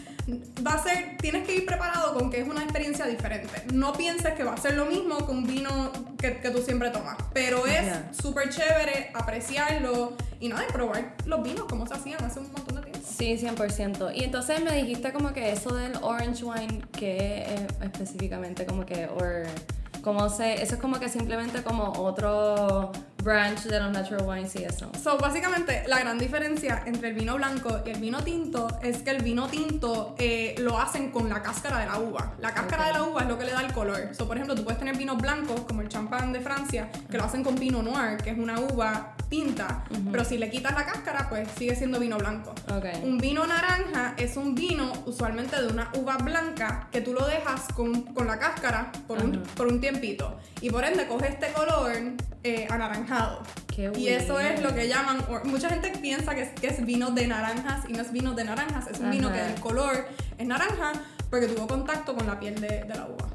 va 0.66 0.76
a 0.76 0.84
ser, 0.84 1.18
tienes 1.20 1.46
que 1.46 1.56
ir 1.56 1.66
preparado 1.66 2.14
con 2.14 2.30
que 2.30 2.42
es 2.42 2.48
una 2.48 2.64
experiencia 2.64 3.06
diferente. 3.06 3.64
No 3.74 3.94
pienses 3.94 4.34
que 4.34 4.44
va 4.44 4.54
a 4.54 4.58
ser 4.58 4.76
lo 4.76 4.86
mismo 4.86 5.18
que 5.26 5.32
un 5.32 5.46
vino 5.46 5.92
que, 6.18 6.38
que 6.38 6.50
tú 6.50 6.62
siempre 6.62 6.90
tomas, 6.90 7.18
pero 7.34 7.66
es 7.66 7.86
súper 8.22 8.50
chévere 8.50 9.12
apreciarlo 9.14 10.14
y 10.40 10.50
nada, 10.50 10.66
probar 10.68 11.16
los 11.26 11.44
vinos 11.44 11.66
como 11.70 11.88
se 11.88 11.94
hacían 11.94 12.24
hace 12.24 12.40
un 12.40 12.52
montón 12.52 12.76
de 12.76 12.92
tiempo. 12.92 13.08
Sí, 13.08 13.38
100%. 13.38 14.16
Y 14.16 14.24
entonces 14.24 14.62
me 14.64 14.74
dijiste 14.74 15.12
como 15.12 15.34
que 15.34 15.52
eso 15.52 15.76
del 15.76 15.94
orange 16.02 16.44
wine, 16.44 16.82
que 16.92 17.44
es 17.44 17.62
específicamente 17.82 18.66
como 18.66 18.86
que, 18.86 19.08
or, 19.08 19.46
como 20.04 20.30
se, 20.30 20.62
eso 20.62 20.76
es 20.76 20.82
como 20.82 21.00
que 21.00 21.08
simplemente 21.08 21.64
como 21.64 21.92
otro 21.94 22.92
branch 23.24 23.64
de 23.64 23.80
los 23.80 23.92
natural 23.92 24.28
wines 24.28 24.54
y 24.56 24.64
eso. 24.64 24.92
So, 25.02 25.18
básicamente, 25.18 25.84
la 25.88 26.00
gran 26.00 26.20
diferencia 26.20 26.84
entre 26.86 27.10
el 27.10 27.16
vino 27.16 27.36
blanco 27.36 27.80
y 27.86 27.92
el 27.92 28.00
vino 28.00 28.22
tinto 28.22 28.68
es 28.82 29.02
que 29.02 29.12
el 29.12 29.24
vino 29.24 29.48
tinto 29.48 30.14
eh, 30.20 30.56
lo 30.60 30.78
hacen 30.78 31.10
con 31.10 31.30
la 31.30 31.42
cáscara 31.42 31.80
de 31.80 31.86
la 31.86 32.00
uva. 32.00 32.34
La 32.40 32.54
cáscara 32.54 32.88
de 32.88 32.94
la 32.94 33.04
uva 33.04 33.22
es 33.22 33.28
lo 33.30 33.40
que 33.40 33.46
le 33.46 33.54
da 33.54 33.62
el 33.62 33.72
color. 33.72 34.14
So, 34.14 34.28
por 34.28 34.36
ejemplo, 34.36 34.56
tú 34.56 34.64
puedes 34.66 34.78
tener 34.78 34.98
vinos 34.98 35.18
blancos, 35.18 35.62
como 35.62 35.82
el 35.82 35.88
champán 35.88 36.34
de 36.34 36.42
Francia, 36.42 36.90
que 37.10 37.18
lo 37.18 37.24
hacen 37.24 37.44
con 37.44 37.56
vino 37.56 37.82
noir, 37.82 38.18
que 38.18 38.32
es 38.32 38.38
una 38.38 38.60
uva 38.60 39.13
tinta, 39.34 39.84
pero 40.12 40.24
si 40.24 40.38
le 40.38 40.52
quitas 40.52 40.76
la 40.76 40.86
cáscara, 40.86 41.28
pues 41.28 41.50
sigue 41.58 41.76
siendo 41.76 42.00
vino 42.00 42.20
blanco. 42.20 42.54
Un 43.02 43.18
vino 43.18 43.48
naranja 43.48 44.14
es 44.16 44.38
un 44.38 44.54
vino 44.54 44.94
usualmente 45.08 45.60
de 45.60 45.70
una 45.70 45.90
uva 45.96 46.18
blanca 46.18 46.88
que 46.92 47.02
tú 47.02 47.14
lo 47.14 47.26
dejas 47.26 47.62
con, 47.74 48.04
con 48.14 48.28
la 48.28 48.38
cáscara 48.38 48.92
por 49.08 49.24
un, 49.24 49.42
por 49.56 49.66
un 49.66 49.82
tiempito. 49.82 50.38
Y 50.62 50.70
por 50.70 50.86
ende 50.86 51.08
coge 51.08 51.30
este 51.30 51.52
color 51.52 51.92
eh, 52.44 52.68
anaranjado. 52.70 53.42
y 53.98 54.10
eso 54.10 54.40
es 54.40 54.62
lo 54.62 54.76
que 54.76 54.88
llaman, 54.88 55.26
mucha 55.46 55.68
gente 55.68 55.92
piensa 56.00 56.36
que 56.36 56.44
es, 56.44 56.50
que 56.50 56.68
es 56.68 56.86
vino 56.86 57.10
de 57.10 57.26
naranjas 57.26 57.90
y 57.90 57.94
no 57.94 58.04
es 58.04 58.12
vino 58.12 58.34
de 58.34 58.44
naranjas, 58.44 58.86
es 58.88 59.00
un 59.00 59.10
vino 59.10 59.32
que 59.32 59.42
el 59.42 59.60
color 59.60 60.10
es 60.38 60.46
naranja 60.46 60.92
porque 61.32 61.48
tuvo 61.48 61.66
contacto 61.66 62.14
con 62.14 62.28
la 62.28 62.40
piel 62.40 62.62
de, 62.62 62.86
la 62.88 63.08
uva. 63.08 63.28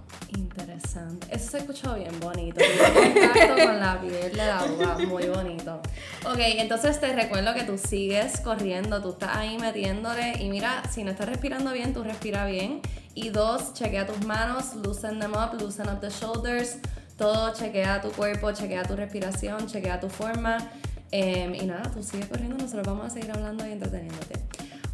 Eso 1.31 1.51
se 1.51 1.57
ha 1.57 1.61
escuchado 1.61 1.97
bien 1.97 2.19
bonito. 2.21 2.61
Con 3.65 3.81
la 3.81 4.01
piel 4.01 4.33
de 4.33 4.47
la. 4.47 4.65
Muy 5.07 5.27
bonito. 5.27 5.81
Ok, 6.25 6.39
entonces 6.39 7.01
te 7.01 7.13
recuerdo 7.15 7.55
que 7.55 7.65
tú 7.65 7.79
sigues 7.79 8.41
corriendo, 8.41 9.01
tú 9.03 9.11
estás 9.11 9.37
ahí 9.37 9.59
metiéndole. 9.59 10.35
Y 10.41 10.49
mira, 10.49 10.83
si 10.91 11.05
no 11.05 11.11
estás 11.11 11.29
respirando 11.29 11.73
bien, 11.73 11.93
tú 11.93 12.03
respira 12.03 12.47
bien. 12.47 12.81
Y 13.15 13.31
dos, 13.31 13.75
chequea 13.75 14.07
tus 14.07 14.25
manos, 14.25 14.75
loosen 14.75 15.19
them 15.19 15.33
up, 15.33 15.61
loosen 15.61 15.89
up 15.89 16.01
the 16.01 16.11
shoulders 16.11 16.79
todo, 17.19 17.53
chequea 17.53 18.01
tu 18.01 18.11
cuerpo, 18.13 18.53
chequea 18.53 18.85
tu 18.85 18.97
respiración, 18.97 19.67
chequea 19.67 20.01
tu 20.01 20.09
forma. 20.09 20.57
Em, 21.11 21.55
y 21.55 21.67
nada, 21.67 21.91
tú 21.91 22.03
sigue 22.03 22.27
corriendo, 22.29 22.57
nosotros 22.57 22.87
vamos 22.87 23.07
a 23.07 23.11
seguir 23.11 23.33
hablando 23.33 23.67
y 23.67 23.73
entreteniéndote. 23.73 24.35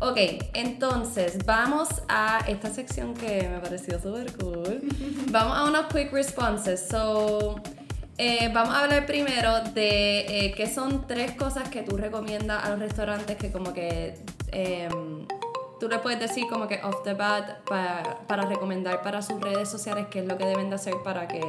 Ok, 0.00 0.18
entonces 0.54 1.38
vamos 1.46 1.88
a 2.08 2.40
esta 2.48 2.70
sección 2.70 3.14
que 3.14 3.48
me 3.48 3.58
pareció 3.58 4.00
súper 4.00 4.32
cool. 4.36 4.80
vamos 5.30 5.56
a 5.56 5.64
unos 5.64 5.86
quick 5.86 6.12
responses. 6.12 6.86
So, 6.88 7.56
eh, 8.18 8.50
vamos 8.52 8.74
a 8.74 8.84
hablar 8.84 9.06
primero 9.06 9.60
de 9.72 10.46
eh, 10.46 10.54
qué 10.56 10.66
son 10.66 11.06
tres 11.06 11.32
cosas 11.32 11.68
que 11.68 11.82
tú 11.82 11.96
recomiendas 11.96 12.64
a 12.64 12.70
los 12.70 12.78
restaurantes 12.78 13.36
que 13.36 13.50
como 13.50 13.72
que 13.72 14.16
em, 14.52 15.26
tú 15.80 15.88
le 15.88 15.98
puedes 15.98 16.20
decir 16.20 16.46
como 16.48 16.68
que 16.68 16.80
off 16.84 17.02
the 17.02 17.14
bat 17.14 17.64
para, 17.64 18.18
para 18.26 18.46
recomendar 18.46 19.02
para 19.02 19.20
sus 19.20 19.40
redes 19.40 19.68
sociales 19.68 20.06
qué 20.10 20.20
es 20.20 20.26
lo 20.26 20.38
que 20.38 20.46
deben 20.46 20.68
de 20.68 20.76
hacer 20.76 20.94
para 21.02 21.26
que 21.26 21.40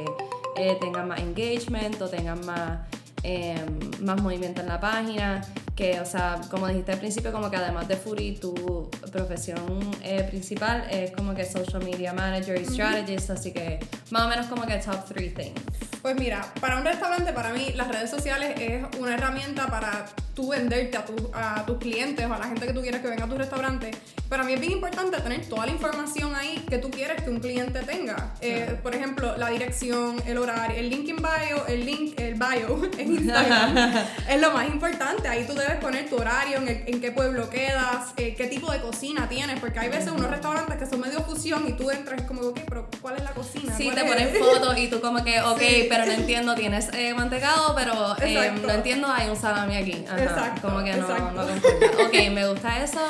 eh, 0.56 0.76
tengan 0.80 1.06
más 1.06 1.20
engagement 1.20 2.00
o 2.02 2.08
tengan 2.08 2.44
más, 2.44 2.80
eh, 3.22 3.56
más 4.00 4.20
movimiento 4.20 4.60
en 4.60 4.68
la 4.68 4.80
página. 4.80 5.42
Que, 5.74 6.00
o 6.00 6.06
sea, 6.06 6.40
como 6.50 6.66
dijiste 6.68 6.92
al 6.92 6.98
principio, 6.98 7.32
como 7.32 7.50
que 7.50 7.56
además 7.56 7.86
de 7.86 7.96
Fury, 7.96 8.38
tu 8.40 8.88
profesión 9.12 9.90
eh, 10.02 10.22
principal 10.22 10.86
es 10.90 11.10
como 11.10 11.34
que 11.34 11.44
social 11.44 11.84
media 11.84 12.14
manager 12.14 12.58
y 12.58 12.64
strategist, 12.64 13.28
así 13.28 13.52
que 13.52 13.78
más 14.10 14.22
o 14.22 14.28
menos 14.28 14.46
como 14.46 14.66
que 14.66 14.78
top 14.78 15.04
three 15.04 15.28
things. 15.30 15.60
Pues 16.00 16.14
mira, 16.18 16.50
para 16.60 16.78
un 16.78 16.84
restaurante, 16.84 17.32
para 17.34 17.52
mí, 17.52 17.72
las 17.74 17.88
redes 17.88 18.08
sociales 18.08 18.54
es 18.58 18.84
una 18.98 19.14
herramienta 19.14 19.66
para 19.66 20.06
tú 20.34 20.50
venderte 20.50 20.96
a, 21.34 21.60
a 21.60 21.66
tus 21.66 21.78
clientes 21.78 22.24
o 22.24 22.32
a 22.32 22.38
la 22.38 22.46
gente 22.46 22.66
que 22.66 22.72
tú 22.72 22.80
quieres 22.80 23.02
que 23.02 23.08
venga 23.08 23.24
a 23.24 23.28
tu 23.28 23.36
restaurante. 23.36 23.90
Para 24.28 24.42
mí 24.42 24.54
es 24.54 24.60
bien 24.60 24.72
importante 24.72 25.20
tener 25.20 25.46
toda 25.46 25.66
la 25.66 25.72
información 25.72 26.34
ahí 26.34 26.64
que 26.68 26.78
tú 26.78 26.90
quieres 26.90 27.22
que 27.22 27.30
un 27.30 27.38
cliente 27.38 27.80
tenga. 27.80 28.34
Eh, 28.40 28.76
por 28.82 28.94
ejemplo, 28.94 29.36
la 29.36 29.50
dirección, 29.50 30.20
el 30.26 30.38
horario, 30.38 30.76
el 30.76 30.90
link 30.90 31.08
en 31.08 31.16
bio, 31.16 31.66
el 31.68 31.86
link, 31.86 32.18
el 32.18 32.34
bio 32.34 32.90
en 32.98 33.14
Instagram. 33.14 33.76
es 34.28 34.40
lo 34.40 34.50
más 34.50 34.68
importante. 34.68 35.28
Ahí 35.28 35.44
tú 35.46 35.54
debes 35.54 35.76
poner 35.76 36.08
tu 36.08 36.16
horario, 36.16 36.58
en, 36.58 37.00
qué 37.00 37.12
pueblo 37.12 37.48
quedas, 37.50 38.12
eh, 38.16 38.34
qué 38.36 38.46
tipo 38.48 38.72
de 38.72 38.80
cocina 38.80 39.28
tienes, 39.28 39.60
porque 39.60 39.78
hay 39.78 39.88
veces 39.88 40.10
unos 40.10 40.28
restaurantes 40.28 40.76
que 40.76 40.86
son 40.86 41.00
medio 41.00 41.20
fusión 41.22 41.68
y 41.68 41.74
tú 41.74 41.90
entras 41.90 42.22
como, 42.22 42.40
ok, 42.40 42.60
pero 42.68 42.88
¿cuál 43.00 43.16
es 43.16 43.22
la 43.22 43.30
cocina? 43.30 43.76
Sí, 43.76 43.90
te 43.94 44.04
ponen 44.04 44.28
fotos 44.38 44.76
y 44.78 44.88
tú 44.88 45.00
como 45.00 45.22
que, 45.22 45.40
ok, 45.40 45.62
pero 45.88 46.04
no 46.04 46.12
entiendo, 46.12 46.54
tienes 46.56 46.88
eh, 46.94 47.14
mantecado, 47.14 47.74
pero 47.76 48.16
eh, 48.20 48.52
no 48.60 48.72
entiendo, 48.72 49.08
hay 49.08 49.28
un 49.28 49.36
salami 49.36 49.76
aquí. 49.76 49.92
Exacto, 49.92 50.62
como 50.62 50.82
que 50.82 50.94
no, 50.94 51.06
no 51.08 51.42
Ok, 51.42 52.30
me 52.32 52.48
gusta 52.48 52.82
eso. 52.82 53.00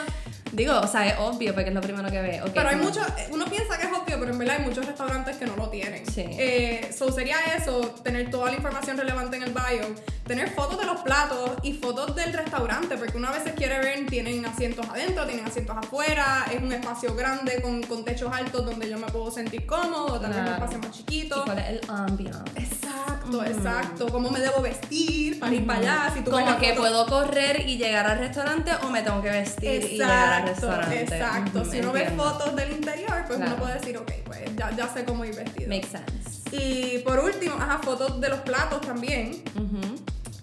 Digo, 0.52 0.78
o 0.80 0.86
sea, 0.86 1.06
es 1.06 1.14
obvio 1.18 1.52
porque 1.54 1.68
es 1.68 1.74
lo 1.74 1.80
primero 1.80 2.08
que 2.10 2.20
ve. 2.20 2.42
pero 2.54 2.68
hay 2.68 2.76
muchos, 2.76 3.06
uno 3.30 3.44
piensa 3.46 3.78
que 3.78 3.86
es 3.86 3.92
obvio, 3.92 4.18
pero 4.18 4.32
en 4.32 4.38
verdad 4.38 4.56
hay 4.58 4.64
muchos 4.64 4.86
restaurantes 4.86 5.36
que 5.36 5.46
no 5.46 5.56
lo 5.56 5.68
tienen. 5.68 6.06
Sí. 6.06 6.24
Eh, 6.26 6.90
so 6.96 7.10
sería 7.12 7.36
eso, 7.56 7.80
tener 8.02 8.30
toda 8.30 8.50
la 8.50 8.56
información 8.56 8.96
relevante 8.96 9.36
en 9.36 9.42
el 9.42 9.52
bio, 9.52 9.94
tener 10.26 10.50
fotos 10.50 10.78
de 10.78 10.86
los 10.86 11.00
platos 11.00 11.52
y 11.62 11.72
fotos 11.74 12.14
del 12.14 12.32
restaurante, 12.32 12.96
porque 12.96 13.16
una 13.16 13.30
vez 13.30 13.42
se 13.42 13.54
quiere 13.54 13.78
ver, 13.78 14.06
tienen 14.06 14.44
asientos 14.46 14.86
adentro, 14.88 15.26
tienen 15.26 15.46
asientos 15.46 15.76
afuera, 15.76 16.46
es 16.52 16.62
un 16.62 16.72
espacio 16.72 17.14
grande 17.14 17.60
con, 17.60 17.82
con 17.82 18.04
techos 18.04 18.32
altos 18.32 18.64
donde 18.64 18.88
yo 18.88 18.98
me 18.98 19.06
puedo 19.06 19.30
sentir 19.30 19.66
cómodo, 19.66 20.20
tener 20.20 20.40
un 20.40 20.48
espacio 20.48 20.78
más 20.78 20.92
chiquito. 20.92 21.42
¿Y 21.42 21.44
cuál 21.44 21.58
es 21.58 21.68
el 21.68 21.80
ambiance? 21.88 22.75
Exacto, 22.96 23.44
exacto. 23.44 24.08
¿Cómo 24.10 24.30
me 24.30 24.40
debo 24.40 24.60
vestir 24.60 25.38
para 25.38 25.54
ir 25.54 25.66
para 25.66 25.78
allá? 25.78 26.10
Si 26.14 26.20
tú 26.22 26.30
Como 26.30 26.58
que 26.58 26.74
puedo 26.74 27.06
correr 27.06 27.68
y 27.68 27.76
llegar 27.76 28.06
al 28.06 28.18
restaurante 28.18 28.72
o 28.82 28.90
me 28.90 29.02
tengo 29.02 29.22
que 29.22 29.30
vestir 29.30 29.84
y 29.84 29.88
llegar 29.98 30.42
al 30.42 30.48
restaurante. 30.48 31.02
Exacto. 31.02 31.64
si 31.64 31.80
uno 31.80 31.92
ve 31.92 32.10
fotos 32.10 32.54
del 32.56 32.72
interior, 32.72 33.24
pues 33.26 33.38
uno 33.38 33.56
puede 33.56 33.74
decir, 33.74 33.96
ok, 33.98 34.12
pues 34.24 34.40
ya, 34.56 34.70
ya, 34.76 34.88
sé 34.88 35.04
cómo 35.04 35.24
ir 35.24 35.34
vestido. 35.34 35.68
Makes 35.68 35.88
sense. 35.88 36.56
Y 36.56 36.98
por 37.00 37.18
último, 37.18 37.54
ajá, 37.56 37.80
fotos 37.82 38.20
de 38.20 38.28
los 38.28 38.40
platos 38.40 38.80
también. 38.80 39.42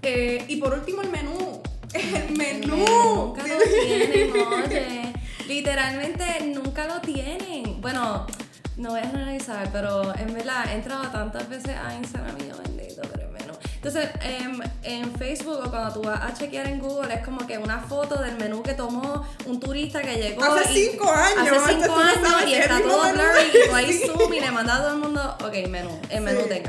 Eh, 0.01 0.45
y 0.47 0.57
por 0.57 0.73
último, 0.73 1.01
el 1.01 1.09
menú. 1.09 1.61
El 1.93 2.35
menú. 2.35 2.75
Nunca 2.75 3.43
lo 3.45 3.59
tienen, 3.85 4.31
oye. 4.65 5.13
Literalmente 5.47 6.25
nunca 6.47 6.87
lo 6.87 6.99
tienen. 7.01 7.79
Bueno, 7.81 8.25
no 8.77 8.89
voy 8.89 9.01
a 9.01 9.09
analizar, 9.09 9.69
pero 9.71 10.15
en 10.17 10.33
verdad 10.33 10.65
he 10.69 10.73
entrado 10.73 11.03
tantas 11.09 11.47
veces 11.49 11.75
a 11.77 11.93
Instagram 11.95 12.35
y 12.39 12.47
yo 12.49 12.57
bendito, 12.63 13.01
pero 13.11 13.27
el 13.27 13.31
menú 13.33 13.53
Entonces, 13.75 14.09
em, 14.21 14.59
en 14.83 15.13
Facebook 15.15 15.59
o 15.65 15.69
cuando 15.69 15.93
tú 15.93 16.01
vas 16.03 16.21
a 16.21 16.33
chequear 16.33 16.67
en 16.67 16.79
Google, 16.79 17.13
es 17.13 17.23
como 17.23 17.45
que 17.45 17.57
una 17.57 17.79
foto 17.79 18.21
del 18.21 18.35
menú 18.37 18.63
que 18.63 18.73
tomó 18.73 19.25
un 19.45 19.59
turista 19.59 20.01
que 20.01 20.15
llegó. 20.15 20.43
Hace 20.43 20.71
y- 20.73 20.89
cinco 20.89 21.11
años, 21.11 21.51
Hace 21.51 21.73
cinco 21.73 21.95
años 21.95 22.47
y 22.47 22.53
está 22.53 22.81
todo 22.81 23.01
blurry 23.11 23.47
y 23.53 23.69
tú 23.69 23.75
ahí 23.75 23.93
zoom 24.05 24.33
y 24.33 24.39
le 24.39 24.51
mandas 24.51 24.79
a 24.79 24.83
todo 24.83 24.93
el 24.93 24.99
mundo, 24.99 25.37
ok, 25.43 25.67
menú, 25.69 25.99
el 26.09 26.21
menú 26.21 26.41
Sí. 26.47 26.61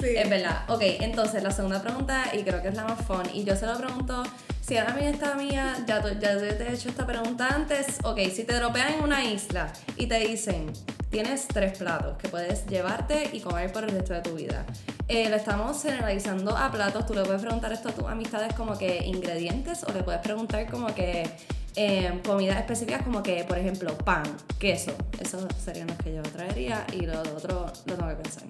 Sí. 0.00 0.14
Es 0.16 0.28
verdad. 0.30 0.62
Ok, 0.68 0.82
entonces 1.00 1.42
la 1.42 1.50
segunda 1.50 1.82
pregunta, 1.82 2.24
y 2.32 2.42
creo 2.44 2.62
que 2.62 2.68
es 2.68 2.74
la 2.74 2.84
más 2.84 3.00
fun, 3.04 3.22
y 3.32 3.42
yo 3.44 3.56
se 3.56 3.66
lo 3.66 3.76
pregunto, 3.76 4.22
si 4.60 4.76
ahora 4.76 4.92
mismo 4.92 5.08
esta 5.10 5.34
mía, 5.34 5.76
ya, 5.86 6.02
ya 6.20 6.38
te 6.38 6.68
he 6.68 6.72
hecho 6.74 6.90
esta 6.90 7.06
pregunta 7.06 7.48
antes, 7.48 7.86
ok, 8.04 8.18
si 8.32 8.44
te 8.44 8.54
dropean 8.54 8.92
en 8.94 9.02
una 9.02 9.24
isla 9.24 9.72
y 9.96 10.06
te 10.06 10.18
dicen, 10.20 10.70
tienes 11.10 11.48
tres 11.48 11.78
platos 11.78 12.16
que 12.18 12.28
puedes 12.28 12.66
llevarte 12.66 13.30
y 13.32 13.40
comer 13.40 13.72
por 13.72 13.84
el 13.84 13.90
resto 13.90 14.14
de 14.14 14.20
tu 14.20 14.34
vida. 14.34 14.64
Eh, 15.08 15.28
lo 15.28 15.36
estamos 15.36 15.82
generalizando 15.82 16.56
a 16.56 16.70
platos, 16.70 17.06
tú 17.06 17.14
le 17.14 17.22
puedes 17.22 17.40
preguntar 17.40 17.72
esto 17.72 17.88
a 17.88 17.92
tus 17.92 18.06
amistades 18.06 18.54
como 18.54 18.76
que 18.76 19.04
ingredientes 19.04 19.84
o 19.84 19.92
le 19.92 20.02
puedes 20.02 20.20
preguntar 20.20 20.70
como 20.70 20.94
que 20.94 21.28
eh, 21.76 22.20
comidas 22.26 22.58
específicas 22.58 23.02
como 23.02 23.22
que, 23.22 23.44
por 23.44 23.56
ejemplo, 23.56 23.96
pan, 23.98 24.24
queso. 24.58 24.92
Esos 25.20 25.46
serían 25.64 25.86
los 25.86 25.96
que 25.98 26.14
yo 26.14 26.22
traería 26.22 26.84
y 26.92 27.06
lo 27.06 27.20
otro 27.20 27.72
lo 27.86 27.96
tengo 27.96 28.08
que 28.08 28.16
pensar. 28.16 28.42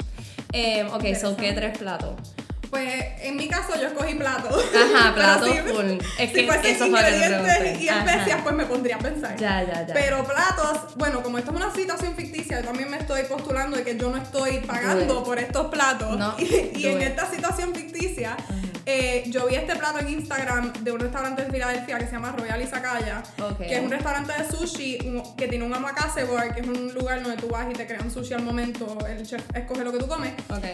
Eh, 0.52 0.84
ok, 0.92 1.14
son 1.14 1.36
que 1.36 1.52
tres 1.52 1.76
platos. 1.76 2.14
Pues 2.70 3.04
en 3.22 3.36
mi 3.36 3.48
caso 3.48 3.74
yo 3.80 3.86
escogí 3.88 4.14
plato. 4.14 4.48
Ajá, 4.48 5.14
plato 5.14 5.46
si- 5.46 5.52
full. 5.58 5.98
Es 6.18 6.30
si 6.32 6.40
eso 6.40 6.86
ingredientes 6.86 7.80
y 7.80 7.88
especias, 7.88 8.40
pues 8.42 8.54
me 8.54 8.66
pondría 8.66 8.96
a 8.96 8.98
pensar. 8.98 9.36
Ya, 9.36 9.62
ya, 9.62 9.86
ya. 9.86 9.94
Pero 9.94 10.24
platos, 10.24 10.94
bueno, 10.96 11.22
como 11.22 11.38
esto 11.38 11.50
es 11.50 11.56
una 11.56 11.74
situación 11.74 12.14
ficticia, 12.14 12.60
yo 12.60 12.66
también 12.66 12.90
me 12.90 12.98
estoy 12.98 13.22
postulando 13.24 13.76
de 13.76 13.84
que 13.84 13.96
yo 13.96 14.10
no 14.10 14.16
estoy 14.18 14.58
pagando 14.60 15.24
por 15.24 15.38
estos 15.38 15.66
platos. 15.68 16.18
No, 16.18 16.34
y 16.38 16.86
en 16.86 17.00
esta 17.02 17.30
situación 17.30 17.74
ficticia, 17.74 18.36
eh, 18.84 19.24
yo 19.28 19.46
vi 19.46 19.54
este 19.54 19.76
plato 19.76 19.98
en 20.00 20.08
Instagram 20.08 20.72
de 20.82 20.92
un 20.92 21.00
restaurante 21.00 21.42
en 21.42 21.50
Filadelfia 21.50 21.98
que 21.98 22.06
se 22.06 22.12
llama 22.12 22.32
Royal 22.36 22.60
Izakaya, 22.62 23.22
Ok. 23.42 23.58
que 23.58 23.76
es 23.76 23.82
un 23.82 23.90
restaurante 23.90 24.32
de 24.32 24.50
sushi 24.50 24.98
un- 25.06 25.36
que 25.36 25.46
tiene 25.48 25.64
un 25.64 25.72
omakase 25.74 26.24
bar, 26.24 26.54
que 26.54 26.60
es 26.62 26.66
un 26.66 26.92
lugar 26.94 27.22
donde 27.22 27.36
tú 27.40 27.48
vas 27.48 27.66
y 27.70 27.74
te 27.74 27.86
crean 27.86 28.10
sushi 28.10 28.34
al 28.34 28.42
momento, 28.42 28.98
el 29.06 29.26
chef 29.26 29.42
escoge 29.54 29.84
lo 29.84 29.92
que 29.92 29.98
tú 29.98 30.06
comes. 30.08 30.32
Ok. 30.50 30.64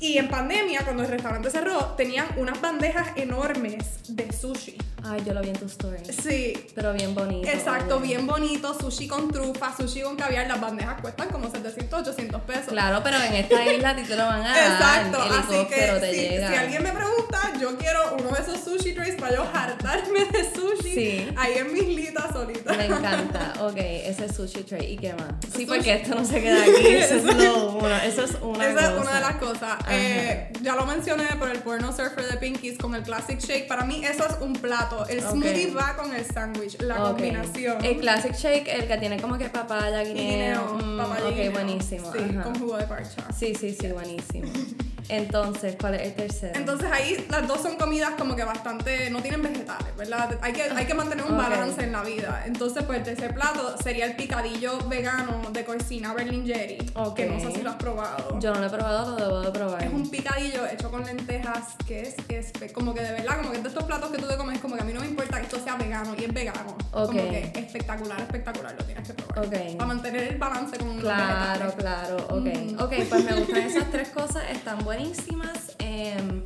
Y 0.00 0.16
en 0.18 0.28
pandemia, 0.28 0.82
cuando 0.84 1.02
el 1.02 1.08
restaurante 1.08 1.50
cerró, 1.50 1.78
tenían 1.96 2.26
unas 2.36 2.60
bandejas 2.60 3.08
enormes 3.16 3.84
de 4.08 4.32
sushi. 4.32 4.76
Ay, 5.04 5.22
yo 5.24 5.32
lo 5.32 5.40
vi 5.40 5.48
en 5.48 5.56
tu 5.58 5.66
story. 5.66 5.98
Sí, 6.22 6.52
Pero 6.74 6.92
bien 6.92 7.14
bonito. 7.14 7.48
Exacto, 7.48 7.96
oye. 7.98 8.08
bien 8.08 8.26
bonito, 8.26 8.76
sushi 8.78 9.06
con 9.08 9.30
trufa, 9.30 9.74
sushi 9.76 10.02
con 10.02 10.16
caviar, 10.16 10.46
las 10.48 10.60
bandejas 10.60 11.00
cuestan 11.00 11.28
como 11.28 11.50
700, 11.50 12.00
800 12.00 12.40
pesos. 12.42 12.66
Claro, 12.68 13.00
pero 13.02 13.16
en 13.22 13.32
esta 13.34 13.64
isla 13.72 13.90
a 13.90 13.96
ti 13.96 14.02
te 14.02 14.16
lo 14.16 14.26
van 14.26 14.42
a 14.42 14.48
dar. 14.48 14.72
Exacto, 14.72 15.24
el 15.24 15.32
así 15.32 15.66
que 15.68 15.76
te 16.00 16.10
si, 16.12 16.20
llega. 16.20 16.48
si 16.48 16.54
alguien 16.56 16.82
me 16.82 16.92
pregunta, 16.92 17.52
yo 17.60 17.78
quiero 17.78 18.16
uno 18.18 18.30
de 18.30 18.40
esos 18.42 18.60
sushi 18.60 18.92
trays 18.92 19.14
para 19.14 19.34
yo 19.36 19.42
hartarme 19.52 20.24
de 20.26 20.44
sushi 20.54 20.78
Sí. 20.94 21.28
ahí 21.36 21.54
en 21.58 21.72
mi 21.72 21.78
islita 21.80 22.32
solita. 22.32 22.72
Me 22.74 22.86
encanta. 22.86 23.52
Ok, 23.60 23.76
ese 23.76 24.32
sushi 24.32 24.62
tray. 24.62 24.92
¿Y 24.92 24.96
qué 24.96 25.12
más? 25.14 25.28
Sí, 25.44 25.50
Sushi. 25.52 25.66
porque 25.66 25.94
esto 25.94 26.14
no 26.14 26.24
se 26.24 26.40
queda 26.40 26.62
aquí. 26.62 26.86
Eso 26.86 27.14
es 27.16 27.24
lo 27.36 27.70
uno. 27.72 27.96
Eso 27.96 28.24
es 28.24 28.36
una 28.40 28.66
Esa 28.68 28.74
cosa. 28.74 28.94
es 28.94 29.00
una 29.02 29.14
de 29.14 29.20
las 29.20 29.36
cosas. 29.36 29.78
Eh, 29.90 30.52
ya 30.62 30.74
lo 30.74 30.86
mencioné, 30.86 31.24
pero 31.38 31.50
el 31.52 31.60
porno 31.60 31.92
surfer 31.92 32.26
de 32.26 32.36
Pinkies 32.36 32.78
con 32.78 32.94
el 32.94 33.02
classic 33.02 33.38
shake, 33.40 33.66
para 33.68 33.84
mí 33.84 34.04
eso 34.04 34.26
es 34.26 34.36
un 34.40 34.52
plato. 34.54 35.06
El 35.08 35.20
smoothie 35.22 35.72
va 35.74 35.96
con 35.96 36.14
el 36.14 36.24
sándwich, 36.24 36.80
la 36.80 36.96
combinación. 36.96 37.84
El 37.84 37.98
classic 37.98 38.34
shake, 38.34 38.68
el 38.68 38.86
que 38.86 38.96
tiene 38.98 39.20
como 39.20 39.38
que 39.38 39.48
papaya, 39.48 40.02
guineo. 40.02 40.74
guineo, 40.76 40.94
mm, 40.94 40.98
papaya 40.98 41.24
ok, 41.26 41.34
guineo. 41.34 41.52
buenísimo. 41.52 42.12
Sí, 42.12 42.18
ajá. 42.30 42.42
con 42.42 42.58
jugo 42.58 42.76
de 42.76 42.84
parcha. 42.84 43.22
Sí, 43.36 43.54
sí, 43.54 43.76
sí, 43.78 43.88
buenísimo. 43.88 44.48
Entonces, 45.08 45.76
¿cuál 45.80 45.94
es 45.94 46.02
el 46.02 46.14
tercero? 46.14 46.52
Entonces 46.58 46.90
ahí 46.92 47.26
las 47.30 47.46
dos 47.48 47.60
son 47.62 47.76
comidas 47.76 48.10
como 48.18 48.36
que 48.36 48.44
bastante, 48.44 49.10
no 49.10 49.20
tienen 49.22 49.42
vegetales, 49.42 49.96
¿verdad? 49.96 50.38
Hay 50.42 50.52
que, 50.52 50.62
hay 50.64 50.84
que 50.86 50.94
mantener 50.94 51.24
un 51.24 51.36
balance 51.36 51.82
en 51.82 51.92
la 51.92 52.02
vida. 52.02 52.42
Entonces 52.46 52.82
pues 52.84 52.98
el 52.98 53.04
tercer 53.04 53.34
plato 53.34 53.76
sería 53.82 54.06
el 54.06 54.16
picadillo 54.16 54.78
vegano 54.88 55.42
de 55.52 55.64
coicina 55.64 56.12
berlingeri, 56.14 56.78
Ok. 56.94 57.14
que 57.16 57.26
no 57.26 57.40
sé 57.40 57.52
si 57.52 57.62
lo 57.62 57.70
has 57.70 57.76
probado. 57.76 58.38
Yo 58.40 58.52
no 58.52 58.60
lo 58.60 58.66
he 58.66 58.70
probado, 58.70 59.18
lo 59.18 59.24
debo 59.26 59.40
de 59.42 59.50
probar. 59.50 59.82
Es 59.84 59.92
un 59.92 60.10
picadillo 60.10 60.66
hecho 60.66 60.90
con 60.90 61.04
lentejas 61.04 61.74
que 61.86 62.02
es, 62.02 62.16
espe- 62.28 62.72
como 62.72 62.94
que 62.94 63.00
de 63.02 63.12
verdad, 63.12 63.38
como 63.38 63.50
que 63.50 63.58
es 63.58 63.62
de 63.62 63.68
estos 63.70 63.84
platos 63.84 64.10
que 64.10 64.18
tú 64.18 64.26
te 64.28 64.36
comes, 64.36 64.58
como 64.60 64.74
que 64.76 64.82
a 64.82 64.84
mí 64.84 64.92
no 64.92 65.00
me 65.00 65.06
importa 65.06 65.38
que 65.38 65.44
esto 65.44 65.58
sea 65.62 65.76
vegano 65.76 66.14
y 66.18 66.24
es 66.24 66.32
vegano. 66.34 66.76
Ok. 66.92 67.06
Como 67.08 67.30
que 67.30 67.52
espectacular, 67.54 68.20
espectacular, 68.20 68.74
lo 68.78 68.84
tienes 68.84 69.06
que 69.08 69.14
probar. 69.14 69.46
Ok. 69.46 69.52
Para 69.76 69.86
mantener 69.86 70.22
el 70.32 70.38
balance 70.38 70.76
con 70.78 70.88
los 70.88 70.98
Claro, 71.00 71.64
vegetales. 71.66 71.74
claro, 71.76 72.16
ok. 72.30 72.46
Mm. 72.46 72.80
Ok, 72.82 72.92
pues 73.08 73.24
me 73.24 73.32
gustan 73.34 73.58
esas 73.62 73.90
tres 73.90 74.08
cosas, 74.10 74.42
están 74.50 74.84
buenísimas. 74.98 75.76
Em, 75.78 76.42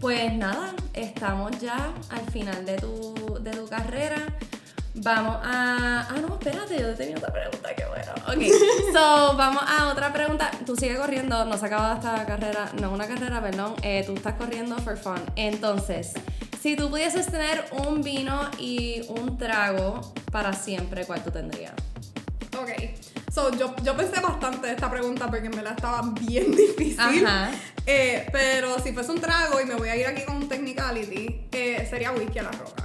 pues 0.00 0.32
nada, 0.34 0.74
estamos 0.92 1.58
ya 1.58 1.92
al 2.10 2.30
final 2.30 2.66
de 2.66 2.76
tu, 2.76 3.38
de 3.40 3.50
tu 3.52 3.66
carrera. 3.68 4.16
Vamos 4.94 5.36
a. 5.42 6.06
Ah, 6.08 6.14
no, 6.20 6.34
espérate, 6.34 6.78
yo 6.78 6.94
tenía 6.94 7.16
otra 7.16 7.32
pregunta, 7.32 7.74
qué 7.74 7.84
bueno. 7.86 8.12
Ok, 8.28 8.52
so 8.92 9.36
vamos 9.36 9.62
a 9.66 9.88
otra 9.88 10.12
pregunta. 10.12 10.50
Tú 10.64 10.76
sigues 10.76 10.98
corriendo, 10.98 11.44
no 11.44 11.56
se 11.56 11.66
acaba 11.66 11.94
esta 11.94 12.24
carrera, 12.26 12.70
no 12.80 12.90
una 12.90 13.06
carrera, 13.06 13.42
perdón. 13.42 13.74
eh, 13.82 14.02
tú 14.06 14.14
estás 14.14 14.34
corriendo 14.34 14.76
for 14.78 14.96
fun. 14.96 15.20
Entonces, 15.36 16.14
si 16.60 16.76
tú 16.76 16.90
pudieses 16.90 17.26
tener 17.26 17.64
un 17.86 18.02
vino 18.02 18.40
y 18.58 19.02
un 19.08 19.38
trago 19.38 20.12
para 20.32 20.52
siempre, 20.52 21.04
¿cuál 21.06 21.22
tú 21.22 21.30
tendrías? 21.30 21.72
Ok, 22.58 22.70
so 23.36 23.50
yo, 23.52 23.74
yo 23.84 23.94
pensé 23.94 24.18
bastante 24.20 24.70
esta 24.72 24.90
pregunta 24.90 25.26
porque 25.30 25.50
me 25.50 25.60
la 25.62 25.70
estaba 25.72 26.00
bien 26.22 26.50
difícil. 26.56 26.98
Ajá. 27.26 27.50
Eh, 27.84 28.26
pero 28.32 28.78
si 28.82 28.92
fuese 28.92 29.12
un 29.12 29.20
trago 29.20 29.60
y 29.60 29.66
me 29.66 29.74
voy 29.74 29.90
a 29.90 29.96
ir 29.96 30.06
aquí 30.06 30.22
con 30.24 30.36
un 30.36 30.48
technicality, 30.48 31.42
eh, 31.52 31.86
sería 31.90 32.12
whisky 32.12 32.38
a 32.38 32.44
la 32.44 32.52
roca. 32.52 32.84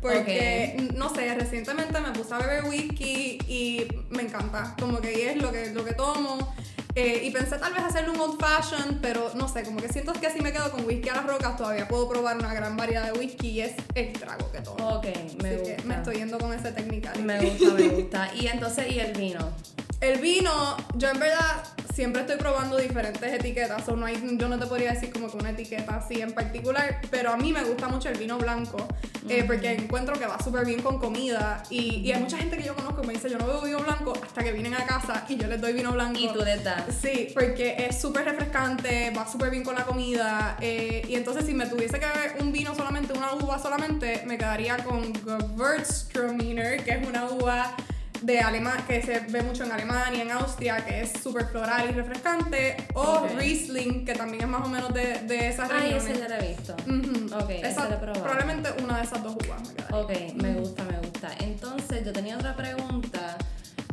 Porque, 0.00 0.74
n- 0.78 0.92
no 0.94 1.12
sé, 1.12 1.34
recientemente 1.34 1.98
me 2.00 2.12
puse 2.12 2.32
a 2.32 2.38
beber 2.38 2.64
whisky 2.64 3.38
y 3.48 3.88
me 4.10 4.22
encanta. 4.22 4.76
Como 4.78 5.00
que 5.00 5.30
es 5.32 5.42
lo 5.42 5.50
que, 5.50 5.70
lo 5.70 5.84
que 5.84 5.92
tomo. 5.94 6.54
Eh, 6.94 7.22
y 7.24 7.30
pensé 7.30 7.58
tal 7.58 7.72
vez 7.74 7.82
hacerle 7.82 8.10
un 8.10 8.20
old 8.20 8.40
fashion, 8.40 8.98
pero 9.02 9.30
no 9.34 9.46
sé, 9.48 9.62
como 9.64 9.78
que 9.80 9.88
siento 9.88 10.12
que 10.14 10.30
si 10.30 10.40
me 10.40 10.52
quedo 10.52 10.70
con 10.70 10.84
whisky 10.86 11.08
a 11.10 11.16
las 11.16 11.26
rocas, 11.26 11.56
todavía 11.56 11.86
puedo 11.88 12.08
probar 12.08 12.36
una 12.38 12.54
gran 12.54 12.76
variedad 12.76 13.04
de 13.12 13.18
whisky 13.18 13.48
y 13.50 13.60
es 13.62 13.72
el 13.94 14.12
trago 14.12 14.50
que 14.52 14.60
tomo. 14.60 14.88
Ok, 14.96 15.06
me 15.42 15.48
Así 15.50 15.58
gusta. 15.58 15.76
que 15.76 15.82
me 15.84 15.94
estoy 15.96 16.16
yendo 16.16 16.38
con 16.38 16.52
ese 16.52 16.72
technicality. 16.72 17.22
Me 17.24 17.40
gusta, 17.40 17.74
me 17.74 17.88
gusta. 18.00 18.30
Y 18.34 18.46
entonces, 18.46 18.90
¿y 18.90 19.00
el 19.00 19.12
vino? 19.12 19.52
El 20.00 20.20
vino, 20.20 20.76
yo 20.94 21.10
en 21.10 21.18
verdad 21.18 21.64
siempre 21.92 22.20
estoy 22.20 22.36
probando 22.36 22.76
diferentes 22.76 23.32
etiquetas, 23.32 23.88
o 23.88 23.96
no 23.96 24.06
hay, 24.06 24.22
yo 24.38 24.48
no 24.48 24.56
te 24.56 24.66
podría 24.66 24.92
decir 24.92 25.12
como 25.12 25.28
que 25.28 25.36
una 25.36 25.50
etiqueta 25.50 25.96
así 25.96 26.20
en 26.20 26.32
particular, 26.32 27.00
pero 27.10 27.32
a 27.32 27.36
mí 27.36 27.52
me 27.52 27.64
gusta 27.64 27.88
mucho 27.88 28.08
el 28.08 28.16
vino 28.16 28.38
blanco, 28.38 28.86
eh, 29.28 29.42
porque 29.44 29.72
encuentro 29.72 30.16
que 30.16 30.24
va 30.24 30.40
súper 30.40 30.64
bien 30.64 30.80
con 30.82 31.00
comida, 31.00 31.64
y, 31.68 31.96
y 31.96 32.12
hay 32.12 32.20
mucha 32.20 32.38
gente 32.38 32.56
que 32.56 32.62
yo 32.62 32.76
conozco 32.76 33.00
que 33.00 33.08
me 33.08 33.14
dice, 33.14 33.28
yo 33.28 33.38
no 33.38 33.46
bebo 33.48 33.62
vino 33.62 33.80
blanco 33.80 34.12
hasta 34.22 34.44
que 34.44 34.52
vienen 34.52 34.74
a 34.74 34.86
casa 34.86 35.24
y 35.28 35.36
yo 35.36 35.48
les 35.48 35.60
doy 35.60 35.72
vino 35.72 35.90
blanco. 35.90 36.20
Y 36.20 36.28
tú 36.32 36.44
les 36.44 36.62
das. 36.62 36.84
Sí, 37.02 37.32
porque 37.34 37.74
es 37.88 38.00
súper 38.00 38.24
refrescante, 38.24 39.10
va 39.10 39.26
súper 39.26 39.50
bien 39.50 39.64
con 39.64 39.74
la 39.74 39.84
comida. 39.84 40.56
eh, 40.60 41.04
y 41.08 41.16
entonces, 41.16 41.44
si 41.44 41.54
me 41.54 41.66
tuviese 41.66 41.98
que 41.98 42.06
beber 42.06 42.36
un 42.40 42.52
vino 42.52 42.72
solamente, 42.76 43.12
una 43.14 43.34
uva 43.34 43.58
solamente, 43.58 44.22
me 44.26 44.38
quedaría 44.38 44.76
con 44.84 45.12
Gewürztraminer, 45.12 46.84
que 46.84 46.92
es 46.92 47.06
una 47.06 47.24
uva 47.24 47.74
de 48.22 48.40
Alema 48.40 48.76
que 48.86 49.02
se 49.02 49.20
ve 49.20 49.42
mucho 49.42 49.64
en 49.64 49.72
Alemania, 49.72 50.22
en 50.22 50.30
Austria, 50.32 50.84
que 50.84 51.02
es 51.02 51.12
súper 51.22 51.46
floral 51.46 51.88
y 51.90 51.92
refrescante. 51.92 52.76
O. 52.94 53.26
Riesling, 53.36 54.04
que 54.04 54.14
también 54.14 54.42
es 54.44 54.48
más 54.48 54.64
o 54.66 54.68
menos 54.68 54.92
de, 54.92 55.20
de 55.20 55.48
esas 55.48 55.70
Ay, 55.70 55.92
regiones. 55.92 56.04
ese 56.10 56.20
ya 56.20 56.28
lo 56.28 56.34
he 56.34 56.48
visto. 56.48 56.76
Ujú. 56.86 57.44
Ok, 57.44 57.50
Esa- 57.62 57.88
lo 57.88 57.94
he 57.94 57.98
probado. 57.98 58.22
Probablemente 58.24 58.70
una 58.82 58.98
de 58.98 59.04
esas 59.04 59.22
dos 59.22 59.34
uvas 59.36 59.60
me 59.68 59.74
quedaría. 59.74 59.96
Ok, 59.98 60.34
me 60.42 60.54
gusta, 60.54 60.84
me 60.84 60.98
gusta. 60.98 61.30
Entonces, 61.40 62.04
yo 62.04 62.12
tenía 62.12 62.36
otra 62.36 62.54
pregunta. 62.56 63.17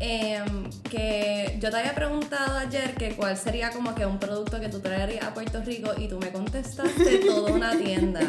Em, 0.08 0.70
que 0.90 1.58
yo 1.60 1.72
te 1.72 1.78
había 1.78 1.96
preguntado 1.96 2.60
ayer 2.60 2.94
que 2.94 3.16
cuál 3.16 3.36
sería 3.38 3.72
como 3.72 3.96
que 3.96 4.06
un 4.06 4.20
producto 4.20 4.60
que 4.60 4.70
tú 4.70 4.80
traerías 4.80 5.26
a 5.26 5.34
Puerto 5.34 5.62
Rico 5.64 5.92
y 5.98 6.08
tú 6.08 6.20
me 6.20 6.32
contestaste 6.32 7.18
toda 7.26 7.52
una 7.52 7.76
tienda. 7.78 8.22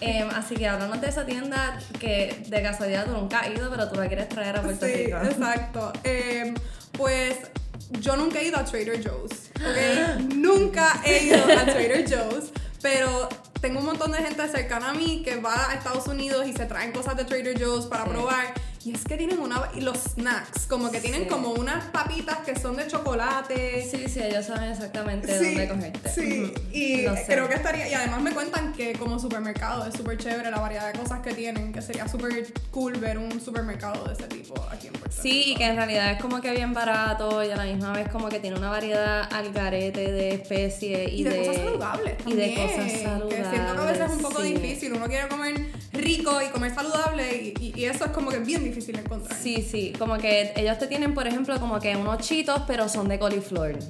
Em, 0.00 0.28
así 0.30 0.56
que 0.56 0.66
hablando 0.66 0.96
de 0.96 1.08
esa 1.08 1.24
tienda 1.24 1.78
que 2.00 2.44
de 2.48 2.62
casualidad 2.62 3.04
tú 3.06 3.12
nunca 3.12 3.40
has 3.40 3.50
ido, 3.50 3.70
pero 3.70 3.88
tú 3.88 3.94
la 4.00 4.08
quieres 4.08 4.28
traer 4.28 4.56
a 4.56 4.62
Puerto 4.62 4.86
Sí, 4.86 4.92
Rico. 4.92 5.16
exacto. 5.18 5.92
Em, 6.02 6.54
pues 6.92 7.36
yo 8.00 8.16
nunca 8.16 8.40
he 8.40 8.48
ido 8.48 8.58
a 8.58 8.64
Trader 8.64 9.00
Joe's, 9.06 9.50
¿ok? 9.56 10.20
nunca 10.34 11.00
he 11.06 11.24
ido 11.26 11.44
a 11.44 11.64
Trader 11.64 12.04
Joe's, 12.08 12.50
pero 12.82 13.28
tengo 13.60 13.78
un 13.78 13.86
montón 13.86 14.10
de 14.12 14.18
gente 14.18 14.46
cercana 14.48 14.90
a 14.90 14.94
mí 14.94 15.22
que 15.24 15.36
va 15.36 15.70
a 15.70 15.74
Estados 15.74 16.06
Unidos 16.08 16.46
y 16.46 16.52
se 16.52 16.66
traen 16.66 16.92
cosas 16.92 17.16
de 17.16 17.24
Trader 17.24 17.56
Joe's 17.58 17.86
para 17.86 18.04
Sí. 18.04 18.10
probar. 18.10 18.52
Y 18.84 18.92
es 18.92 19.04
que 19.04 19.16
tienen 19.16 19.38
una. 19.38 19.62
Y 19.74 19.80
los 19.80 19.96
snacks, 19.96 20.66
como 20.68 20.90
que 20.90 21.00
tienen 21.00 21.22
Sí. 21.22 21.28
como 21.28 21.50
unas 21.52 21.84
papitas 21.86 22.38
que 22.44 22.54
son 22.58 22.76
de 22.76 22.86
chocolate. 22.86 23.86
Sí, 23.90 24.04
sí, 24.08 24.20
ellos 24.22 24.44
saben 24.46 24.70
exactamente 24.72 25.38
Sí, 25.38 25.46
dónde 25.46 25.68
cogerte. 25.68 26.08
sí, 26.10 26.52
y 26.72 26.96
sé. 27.04 27.24
creo 27.26 27.48
que 27.48 27.54
estaría, 27.54 27.88
y 27.88 27.94
además 27.94 28.20
me 28.20 28.32
cuentan 28.32 28.72
que 28.74 28.92
como 28.94 29.18
supermercado 29.18 29.86
es 29.86 29.94
súper 29.94 30.18
chévere 30.18 30.50
la 30.50 30.58
variedad 30.60 30.92
de 30.92 30.98
cosas 30.98 31.20
que 31.20 31.32
tienen, 31.32 31.72
que 31.72 31.80
sería 31.80 32.06
súper 32.08 32.52
cool 32.70 32.92
ver 32.98 33.16
un 33.16 33.40
supermercado 33.40 34.04
de 34.04 34.12
ese 34.12 34.24
tipo 34.24 34.54
aquí 34.70 34.88
en 34.88 34.92
Puerto 34.92 35.16
Sí, 35.22 35.52
y 35.52 35.54
que 35.56 35.64
en 35.64 35.76
realidad 35.76 36.12
es 36.12 36.20
como 36.20 36.40
que 36.42 36.50
bien 36.52 36.74
barato 36.74 37.42
y 37.42 37.50
a 37.50 37.56
la 37.56 37.64
misma 37.64 37.92
vez 37.92 38.08
como 38.10 38.28
que 38.28 38.38
tiene 38.40 38.56
una 38.58 38.68
variedad 38.68 39.32
al 39.32 39.50
garete 39.52 40.12
de 40.12 40.34
especies 40.34 41.10
y, 41.10 41.20
Y 41.20 41.24
de 41.24 41.38
cosas 41.38 41.56
saludables 41.56 42.14
y 42.26 42.32
de 42.34 42.46
también, 42.48 42.54
cosas 42.68 42.92
que 42.92 43.02
saludables. 43.02 44.10
siento 44.10 44.42
difícil. 44.42 44.92
Uno 44.92 45.06
quiere 45.06 45.28
comer 45.28 45.54
rico 45.92 46.42
y 46.42 46.48
comer 46.50 46.74
saludable 46.74 47.34
y, 47.36 47.54
y- 47.60 47.80
y 47.80 47.84
eso 47.86 48.04
es 48.04 48.10
como 48.10 48.30
que 48.30 48.38
bien 48.40 48.62
difícil 48.62 48.73
de 48.74 49.00
encontrar. 49.00 49.36
Sí, 49.36 49.62
sí, 49.62 49.92
como 49.98 50.18
que 50.18 50.52
ellos 50.56 50.78
te 50.78 50.86
tienen, 50.86 51.14
por 51.14 51.26
ejemplo, 51.26 51.58
como 51.60 51.80
que 51.80 51.96
unos 51.96 52.18
chitos, 52.18 52.62
pero 52.66 52.88
son 52.88 53.08
de 53.08 53.18
coliflor. 53.18 53.78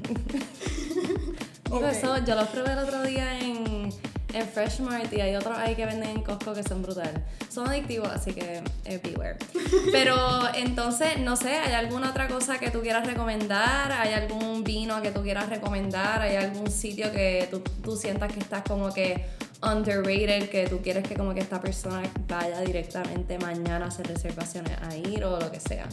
Eso, 1.90 2.24
yo 2.24 2.36
los 2.36 2.48
probé 2.48 2.72
el 2.72 2.78
otro 2.78 3.02
día 3.02 3.40
en, 3.40 3.92
en 4.32 4.48
Fresh 4.48 4.80
Mart 4.80 5.12
y 5.12 5.20
hay 5.20 5.34
otros 5.34 5.58
ahí 5.58 5.74
que 5.74 5.86
venden 5.86 6.10
en 6.10 6.22
Costco 6.22 6.54
que 6.54 6.62
son 6.62 6.82
brutales. 6.82 7.20
Son 7.50 7.66
adictivos, 7.66 8.08
así 8.08 8.32
que 8.32 8.62
eh, 8.84 9.00
beware. 9.02 9.38
Pero 9.92 10.16
entonces, 10.54 11.18
no 11.18 11.34
sé, 11.34 11.48
¿hay 11.48 11.72
alguna 11.72 12.10
otra 12.10 12.28
cosa 12.28 12.58
que 12.58 12.70
tú 12.70 12.80
quieras 12.80 13.06
recomendar? 13.06 13.90
¿Hay 13.90 14.12
algún 14.12 14.62
vino 14.62 15.02
que 15.02 15.10
tú 15.10 15.22
quieras 15.22 15.48
recomendar? 15.48 16.22
¿Hay 16.22 16.36
algún 16.36 16.70
sitio 16.70 17.10
que 17.10 17.48
tú, 17.50 17.60
tú 17.82 17.96
sientas 17.96 18.32
que 18.32 18.38
estás 18.38 18.62
como 18.62 18.92
que 18.94 19.24
underrated, 19.72 20.48
que 20.50 20.66
tú 20.66 20.80
quieres 20.82 21.06
que 21.06 21.14
como 21.16 21.34
que 21.34 21.40
esta 21.40 21.60
persona 21.60 22.02
vaya 22.28 22.60
directamente 22.60 23.38
mañana 23.38 23.86
a 23.86 23.88
hacer 23.88 24.06
reservaciones 24.06 24.72
a 24.82 24.96
ir 24.96 25.24
o 25.24 25.38
lo 25.40 25.50
que 25.50 25.60
sea? 25.60 25.86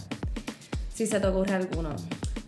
Si 0.94 1.08
se 1.08 1.20
te 1.20 1.28
ocurre 1.28 1.54
alguno. 1.56 1.96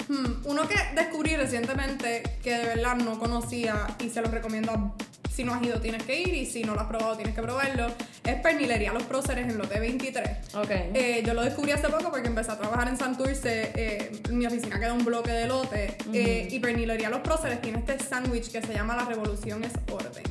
Hmm, 0.10 0.46
uno 0.46 0.68
que 0.68 0.76
descubrí 0.96 1.36
recientemente 1.36 2.24
que 2.44 2.58
de 2.58 2.66
verdad 2.66 2.96
no 2.98 3.18
conocía 3.20 3.88
y 4.04 4.10
se 4.10 4.22
lo 4.22 4.28
recomiendo 4.30 4.96
si 5.34 5.44
no 5.44 5.54
has 5.56 5.64
ido 5.64 5.80
tienes 5.80 6.04
que 6.04 6.22
ir 6.22 6.34
y 6.36 6.46
si 6.46 6.64
no 6.64 6.76
lo 6.76 6.82
has 6.82 6.88
probado 6.88 7.16
tienes 7.16 7.34
que 7.34 7.42
probarlo 7.42 7.88
es 8.24 8.36
Pernilería 8.42 8.94
Los 8.94 9.04
Próceres 9.04 9.48
en 9.50 9.58
Lote 9.58 9.80
23 9.80 10.56
Ok. 10.56 10.70
Eh, 10.70 11.24
yo 11.26 11.34
lo 11.34 11.42
descubrí 11.42 11.72
hace 11.72 11.88
poco 11.90 12.12
porque 12.12 12.28
empecé 12.28 12.52
a 12.52 12.58
trabajar 12.60 12.88
en 12.88 12.98
Santurce. 12.98 13.72
Eh, 13.76 14.12
mi 14.30 14.46
oficina 14.46 14.80
queda 14.80 14.94
un 14.94 15.04
bloque 15.04 15.32
de 15.32 15.48
lote. 15.48 15.98
eh, 16.14 16.48
y 16.52 16.60
Pernilería 16.60 17.10
Los 17.10 17.22
Próceres 17.22 17.60
tiene 17.62 17.80
este 17.80 17.98
sándwich 18.00 18.52
que 18.52 18.62
se 18.62 18.74
llama 18.74 18.96
La 18.96 19.06
Revolución 19.06 19.64
es 19.64 19.72
Orden. 19.92 20.24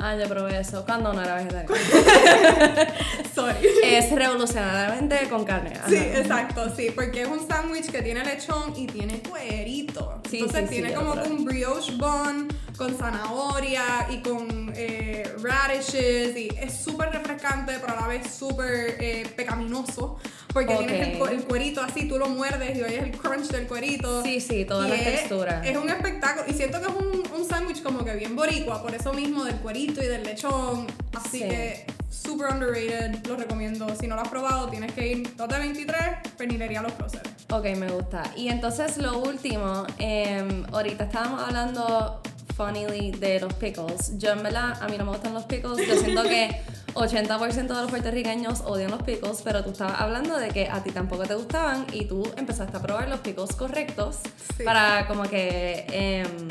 Ah, 0.00 0.14
yo 0.16 0.28
probé 0.28 0.60
eso 0.60 0.84
cuando 0.84 1.12
no 1.12 1.20
era 1.22 1.34
vegetariano. 1.36 1.74
Sorry. 3.34 3.68
es 3.82 4.10
revolucionariamente 4.12 5.28
con 5.28 5.44
carne. 5.44 5.72
ajá. 5.76 5.88
Sí, 5.88 5.96
exacto, 5.96 6.72
sí, 6.74 6.92
porque 6.94 7.22
es 7.22 7.28
un 7.28 7.46
sándwich 7.46 7.90
que 7.90 8.02
tiene 8.02 8.24
lechón 8.24 8.74
y 8.76 8.86
tiene 8.86 9.20
cuerito. 9.20 10.20
Sí, 10.30 10.38
Entonces 10.38 10.62
sí, 10.62 10.66
sí, 10.68 10.72
tiene 10.82 10.90
ya 10.90 10.96
como 10.96 11.12
un 11.14 11.44
brioche 11.44 11.96
bun 11.96 12.48
con 12.78 12.96
zanahoria 12.96 14.06
y 14.10 14.18
con 14.22 14.72
eh, 14.76 15.28
radishes 15.42 16.36
y 16.36 16.48
es 16.60 16.72
súper 16.72 17.10
refrescante 17.10 17.74
pero 17.80 17.98
a 17.98 18.02
la 18.02 18.06
vez 18.06 18.30
súper 18.32 18.96
eh, 19.00 19.26
pecaminoso 19.36 20.18
porque 20.52 20.72
Ok. 20.74 20.86
tienes 20.86 21.08
el, 21.20 21.28
el 21.28 21.44
cuerito 21.44 21.82
así, 21.82 22.08
tú 22.08 22.18
lo 22.18 22.28
muerdes 22.28 22.76
y 22.78 22.82
oyes 22.82 23.02
el 23.02 23.10
crunch 23.12 23.48
del 23.48 23.66
cuerito. 23.66 24.22
Sí, 24.22 24.40
sí, 24.40 24.64
todas 24.64 24.88
las 24.88 24.98
es- 25.00 25.04
texturas. 25.04 25.64
Es 25.66 25.76
un 25.76 25.90
espectáculo 25.90 26.46
y 26.48 26.54
siento 26.54 26.80
que 26.80 26.86
es 26.86 26.94
un, 26.94 27.22
un 27.38 27.48
sándwich 27.48 27.82
como 27.82 28.02
que 28.04 28.14
bien 28.14 28.34
boricua, 28.34 28.80
por 28.82 28.94
eso 28.94 29.12
mismo 29.12 29.44
del 29.44 29.56
cuerito 29.56 30.02
y 30.02 30.06
del 30.06 30.22
lechón. 30.24 30.86
Así 31.14 31.40
Sí. 31.40 31.48
que 31.48 31.86
super 32.10 32.48
underrated, 32.54 33.26
lo 33.26 33.36
recomiendo. 33.36 33.86
Si 34.00 34.06
no 34.06 34.14
lo 34.16 34.22
has 34.22 34.28
probado, 34.28 34.68
tienes 34.70 34.92
que 34.92 35.06
ir 35.08 35.36
2 35.36 35.48
de 35.48 35.58
23, 35.58 35.98
Pernilería 36.38 36.80
Los 36.80 36.92
Próceres. 36.92 37.30
Ok, 37.50 37.64
me 37.76 37.88
gusta. 37.88 38.22
Y 38.34 38.48
entonces 38.48 38.96
lo 38.96 39.18
último, 39.18 39.86
em, 39.98 40.64
ahorita 40.72 41.04
estábamos 41.04 41.42
hablando 41.42 42.22
funnily 42.58 43.12
de 43.12 43.40
los 43.40 43.54
pickles. 43.54 44.18
Yo 44.18 44.32
en 44.32 44.42
verdad, 44.42 44.76
a 44.82 44.86
mí 44.88 44.98
no 44.98 45.04
me 45.06 45.12
gustan 45.12 45.32
los 45.32 45.44
pickles. 45.44 45.86
Yo 45.88 45.94
siento 45.96 46.22
que 46.24 46.60
80% 46.94 47.54
de 47.68 47.68
los 47.68 47.88
puertorriqueños 47.90 48.60
odian 48.66 48.90
los 48.90 49.02
pickles, 49.04 49.40
pero 49.42 49.62
tú 49.64 49.70
estabas 49.70 50.00
hablando 50.00 50.36
de 50.36 50.48
que 50.48 50.68
a 50.68 50.82
ti 50.82 50.90
tampoco 50.90 51.22
te 51.24 51.34
gustaban 51.34 51.86
y 51.92 52.04
tú 52.06 52.28
empezaste 52.36 52.76
a 52.76 52.82
probar 52.82 53.08
los 53.08 53.20
pickles 53.20 53.54
correctos 53.56 54.18
Sí. 54.56 54.64
para 54.64 55.06
como 55.06 55.22
que... 55.22 55.86
em, 55.90 56.48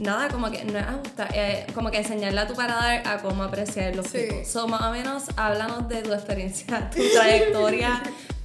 Nada, 0.00 0.28
como 0.28 0.48
que 0.48 0.64
no 0.64 0.78
es 0.78 0.86
ajustar, 0.86 1.28
eh, 1.34 1.66
como 1.74 1.90
que 1.90 1.98
enseñarle 1.98 2.38
a 2.40 2.46
tu 2.46 2.54
paladar 2.54 3.02
a 3.04 3.18
cómo 3.18 3.42
apreciar 3.42 3.96
los 3.96 4.06
Sí. 4.06 4.18
pickles. 4.18 4.48
So, 4.48 4.68
más 4.68 4.82
o 4.82 4.92
menos, 4.92 5.24
háblanos 5.36 5.88
de 5.88 6.02
tu 6.02 6.12
experiencia, 6.12 6.88
tu 6.90 6.98
trayectoria, 7.14 8.00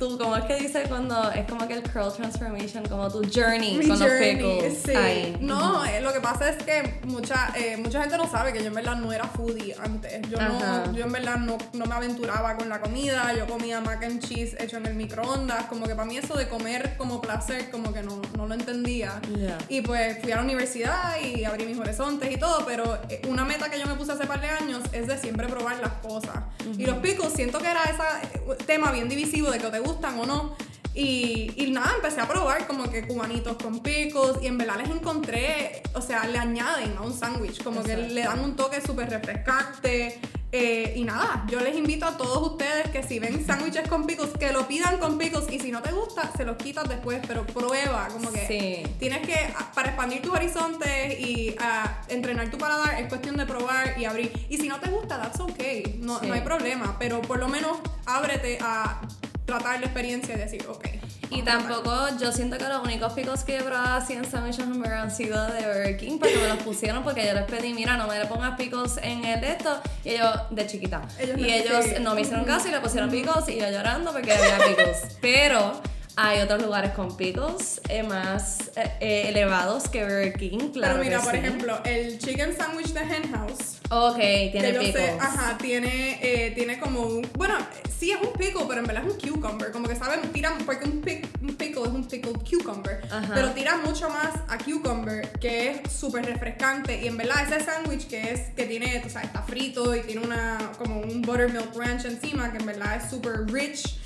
tu, 0.09 0.17
como 0.17 0.35
es 0.35 0.45
que 0.45 0.55
dice 0.55 0.83
cuando 0.87 1.31
es 1.31 1.45
como 1.49 1.67
que 1.67 1.75
el 1.75 1.83
curl 1.83 2.11
transformation, 2.13 2.85
como 2.85 3.09
tu 3.09 3.21
journey 3.33 3.77
Mi 3.77 3.87
con 3.87 3.97
journey, 3.97 4.35
los 4.39 4.63
pickles. 4.63 4.81
sí. 4.85 4.95
Ahí. 4.95 5.37
No, 5.39 5.85
eh, 5.85 6.01
lo 6.01 6.13
que 6.13 6.19
pasa 6.19 6.49
es 6.49 6.63
que 6.63 6.99
mucha, 7.05 7.53
eh, 7.55 7.77
mucha 7.77 8.01
gente 8.01 8.17
no 8.17 8.29
sabe 8.29 8.53
que 8.53 8.59
yo 8.59 8.67
en 8.67 8.73
verdad 8.73 8.95
no 8.97 9.11
era 9.11 9.25
foodie 9.25 9.75
antes. 9.81 10.21
Yo, 10.29 10.39
Ajá. 10.39 10.83
no, 10.85 10.93
yo 10.93 11.05
en 11.05 11.11
verdad 11.11 11.37
no, 11.37 11.57
no 11.73 11.85
me 11.85 11.95
aventuraba 11.95 12.55
con 12.57 12.69
la 12.69 12.81
comida. 12.81 13.33
Yo 13.37 13.47
comía 13.47 13.81
mac 13.81 14.03
and 14.03 14.21
cheese 14.21 14.55
hecho 14.59 14.77
en 14.77 14.85
el 14.85 14.95
microondas. 14.95 15.65
Como 15.65 15.87
que 15.87 15.95
para 15.95 16.05
mí 16.05 16.17
eso 16.17 16.35
de 16.35 16.47
comer 16.47 16.95
como 16.97 17.21
placer, 17.21 17.69
como 17.71 17.93
que 17.93 18.03
no, 18.03 18.21
no 18.37 18.47
lo 18.47 18.53
entendía. 18.53 19.19
Ya. 19.37 19.57
Y 19.69 19.81
pues 19.81 20.19
fui 20.21 20.31
a 20.31 20.37
la 20.37 20.41
universidad 20.43 21.19
y 21.21 21.45
abrí 21.45 21.65
mis 21.65 21.77
horizontes 21.77 22.31
y 22.31 22.37
todo, 22.37 22.65
pero 22.65 22.99
eh, 23.09 23.21
una 23.27 23.45
meta 23.45 23.69
que 23.69 23.79
yo 23.79 23.85
me 23.87 23.95
puse 23.95 24.11
hace 24.11 24.25
par 24.25 24.41
de 24.41 24.49
años 24.49 24.81
es 24.91 25.07
de 25.07 25.17
siempre 25.17 25.47
probar 25.47 25.79
las 25.79 25.93
cosas. 25.93 26.39
Y 26.77 26.85
los 26.85 26.97
pickles, 26.97 27.33
siento 27.33 27.59
que 27.59 27.67
era 27.69 27.83
ese 27.83 28.55
tema 28.65 28.91
bien 28.91 29.09
divisivo 29.09 29.51
de 29.51 29.59
que 29.59 29.67
te 29.67 29.79
gustan 29.93 30.19
o 30.19 30.25
no. 30.25 30.55
Y, 30.95 31.51
y 31.55 31.71
nada, 31.71 31.91
empecé 31.95 32.21
a 32.21 32.27
probar 32.27 32.67
como 32.67 32.89
que 32.91 33.07
cubanitos 33.07 33.57
con 33.57 33.79
pickles 33.79 34.37
y 34.43 34.47
en 34.47 34.59
verdad 34.59 34.75
les 34.77 34.89
encontré, 34.91 35.81
o 35.95 36.01
sea, 36.01 36.25
le 36.27 36.37
añaden 36.37 36.95
a 36.97 37.01
un 37.01 37.17
sándwich, 37.17 37.63
como 37.63 37.81
que 37.81 37.97
le 37.97 38.21
dan 38.23 38.39
un 38.41 38.55
toque 38.55 38.79
súper 38.79 39.09
refrescante. 39.09 40.19
eh, 40.55 40.93
y 40.95 41.03
nada, 41.03 41.45
yo 41.49 41.59
les 41.61 41.75
invito 41.75 42.05
a 42.05 42.15
todos 42.15 42.51
ustedes 42.51 42.87
que 42.91 43.01
si 43.01 43.17
ven 43.17 43.43
sándwiches 43.43 43.87
con 43.89 44.05
pickles, 44.05 44.33
que 44.39 44.51
lo 44.53 44.67
pidan 44.67 44.99
con 44.99 45.17
pickles 45.17 45.51
y 45.51 45.57
si 45.59 45.71
no 45.71 45.81
te 45.81 45.91
gusta, 45.91 46.29
se 46.37 46.45
los 46.45 46.57
quitas 46.57 46.87
después, 46.87 47.21
pero 47.27 47.43
prueba, 47.43 48.07
como 48.09 48.31
que 48.31 48.45
Sí. 48.85 48.93
tienes 48.99 49.25
que, 49.25 49.33
a- 49.33 49.71
para 49.73 49.87
expandir 49.89 50.21
tus 50.21 50.31
horizontes 50.31 51.19
y 51.19 51.55
a, 51.59 52.01
entrenar 52.09 52.51
tu 52.51 52.59
paladar, 52.59 53.01
es 53.01 53.07
cuestión 53.09 53.35
de 53.35 53.47
probar 53.47 53.95
y 53.99 54.05
abrir. 54.05 54.31
Y 54.47 54.57
si 54.59 54.67
no 54.69 54.79
te 54.79 54.91
gusta, 54.91 55.19
that's 55.19 55.39
okay, 55.39 55.97
no, 56.03 56.19
Sí. 56.19 56.27
no 56.27 56.35
hay 56.35 56.41
problema, 56.41 56.97
pero 56.99 57.19
por 57.23 57.39
lo 57.39 57.47
menos 57.47 57.79
ábrete 58.05 58.59
a 58.61 59.01
tratar 59.45 59.79
la 59.79 59.85
experiencia 59.85 60.35
y 60.35 60.37
decir, 60.37 60.65
ok. 60.67 60.87
Y 61.29 61.41
tampoco, 61.41 61.91
yo 62.19 62.31
siento 62.31 62.57
que 62.57 62.65
los 62.65 62.83
únicos 62.83 63.13
pickles 63.13 63.43
que 63.43 63.57
he 63.57 63.63
probado 63.63 63.97
así 63.97 64.13
en 64.13 64.29
Sandwich 64.29 64.59
Hamburger 64.59 64.93
han 64.93 65.11
sido 65.11 65.43
de 65.47 65.65
Burger 65.65 65.97
King 65.97 66.19
porque 66.19 66.37
me 66.37 66.47
los 66.47 66.57
pusieron 66.59 67.03
porque 67.03 67.25
yo 67.25 67.33
les 67.33 67.43
pedí, 67.43 67.73
mira, 67.73 67.97
no 67.97 68.07
me 68.07 68.19
le 68.19 68.25
pongas 68.25 68.55
pickles 68.55 68.97
en 69.01 69.25
el 69.25 69.41
de 69.41 69.51
esto. 69.53 69.81
Y 70.05 70.09
ellos, 70.09 70.29
de 70.51 70.67
chiquita. 70.67 71.01
Ellos 71.19 71.37
y 71.39 71.51
ellos 71.51 71.85
sí. 71.85 71.95
no 72.01 72.13
me 72.13 72.21
hicieron 72.21 72.45
caso 72.45 72.67
y 72.67 72.71
le 72.71 72.79
pusieron 72.79 73.09
pickles 73.09 73.49
y 73.49 73.59
yo 73.59 73.69
llorando 73.69 74.13
porque 74.13 74.31
había 74.31 74.59
pickles. 74.67 75.17
Pero 75.21 75.81
hay 76.15 76.41
otros 76.41 76.61
lugares 76.61 76.91
con 76.91 77.17
pickles 77.17 77.81
eh, 77.89 78.03
más 78.03 78.71
eh, 78.75 78.91
eh, 78.99 79.29
elevados 79.29 79.89
que 79.89 80.03
Burger 80.03 80.33
King, 80.33 80.69
claro. 80.71 80.99
Pero 80.99 81.05
mira, 81.05 81.19
por 81.21 81.31
sí. 81.31 81.37
ejemplo, 81.37 81.79
el 81.83 82.19
chicken 82.19 82.55
sandwich 82.55 82.93
de 82.93 83.01
Hen 83.01 83.31
House. 83.33 83.79
Ok, 83.89 84.17
tiene 84.17 84.73
que 84.73 84.79
pickles. 84.79 84.93
sé, 84.93 85.17
ajá, 85.19 85.57
tiene, 85.57 86.19
eh, 86.21 86.51
tiene 86.51 86.79
como 86.79 87.01
un. 87.01 87.27
Bueno, 87.33 87.55
sí 88.03 88.11
es 88.11 88.19
un 88.21 88.33
pickle, 88.33 88.63
pero 88.67 88.81
en 88.81 88.85
verdad 88.87 89.03
es 89.07 89.13
un 89.13 89.19
cucumber. 89.33 89.71
Como 89.71 89.87
que 89.87 89.95
saben, 89.95 90.21
tiran. 90.33 90.57
Porque 90.65 90.85
un, 90.89 91.01
pic- 91.01 91.25
un 91.41 91.55
pickle 91.55 91.83
es 91.83 91.89
un 91.89 92.05
pickled 92.05 92.35
cucumber. 92.49 93.01
Ajá. 93.09 93.31
Pero 93.33 93.51
tira 93.51 93.77
mucho 93.77 94.09
más 94.09 94.33
a 94.49 94.57
cucumber, 94.57 95.31
que 95.39 95.71
es 95.85 95.91
súper 95.91 96.25
refrescante. 96.25 97.01
Y 97.01 97.07
en 97.07 97.15
verdad, 97.17 97.49
ese 97.49 97.63
sándwich 97.63 98.07
que 98.07 98.33
es. 98.33 98.39
Que 98.55 98.65
tiene, 98.65 98.99
tú 98.99 99.09
sabes, 99.09 99.27
está 99.27 99.41
frito 99.43 99.95
y 99.95 100.01
tiene 100.01 100.25
una. 100.25 100.57
Como 100.77 100.99
un 100.99 101.21
buttermilk 101.21 101.73
ranch 101.75 102.05
encima, 102.05 102.51
que 102.51 102.57
en 102.57 102.65
verdad 102.65 102.97
es 102.97 103.09
súper 103.09 103.45
rich. 103.51 103.97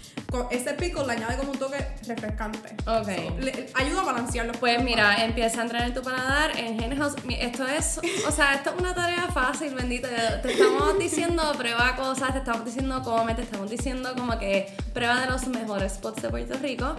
Ese 0.51 0.73
pickle 0.73 1.05
le 1.05 1.13
añade 1.13 1.37
como 1.37 1.51
un 1.51 1.57
toque 1.57 1.77
refrescante. 2.05 2.75
Ok. 2.85 3.05
So, 3.15 3.39
le- 3.39 3.69
ayuda 3.75 4.01
a 4.01 4.05
balancear 4.05 4.45
los 4.45 4.57
Pues 4.57 4.83
mira, 4.83 5.23
empieza 5.23 5.61
a 5.61 5.63
entrenar 5.63 5.93
tu 5.93 6.01
paladar 6.01 6.51
en 6.57 6.95
House. 6.97 7.13
Mi- 7.23 7.35
Esto 7.35 7.65
es, 7.67 7.99
o 8.27 8.31
sea, 8.31 8.53
esto 8.55 8.71
es 8.71 8.79
una 8.79 8.93
tarea 8.93 9.27
fácil, 9.33 9.73
bendito. 9.73 10.07
Te 10.41 10.51
estamos 10.51 10.99
diciendo 10.99 11.53
prueba 11.57 11.95
cosas, 11.95 12.33
te 12.33 12.39
estamos 12.39 12.65
diciendo 12.65 13.01
come, 13.03 13.35
te 13.35 13.43
estamos 13.43 13.69
diciendo 13.69 14.13
como 14.15 14.37
que 14.37 14.71
prueba 14.93 15.19
de 15.21 15.27
los 15.27 15.47
mejores 15.47 15.93
spots 15.93 16.21
de 16.21 16.29
Puerto 16.29 16.57
Rico. 16.59 16.95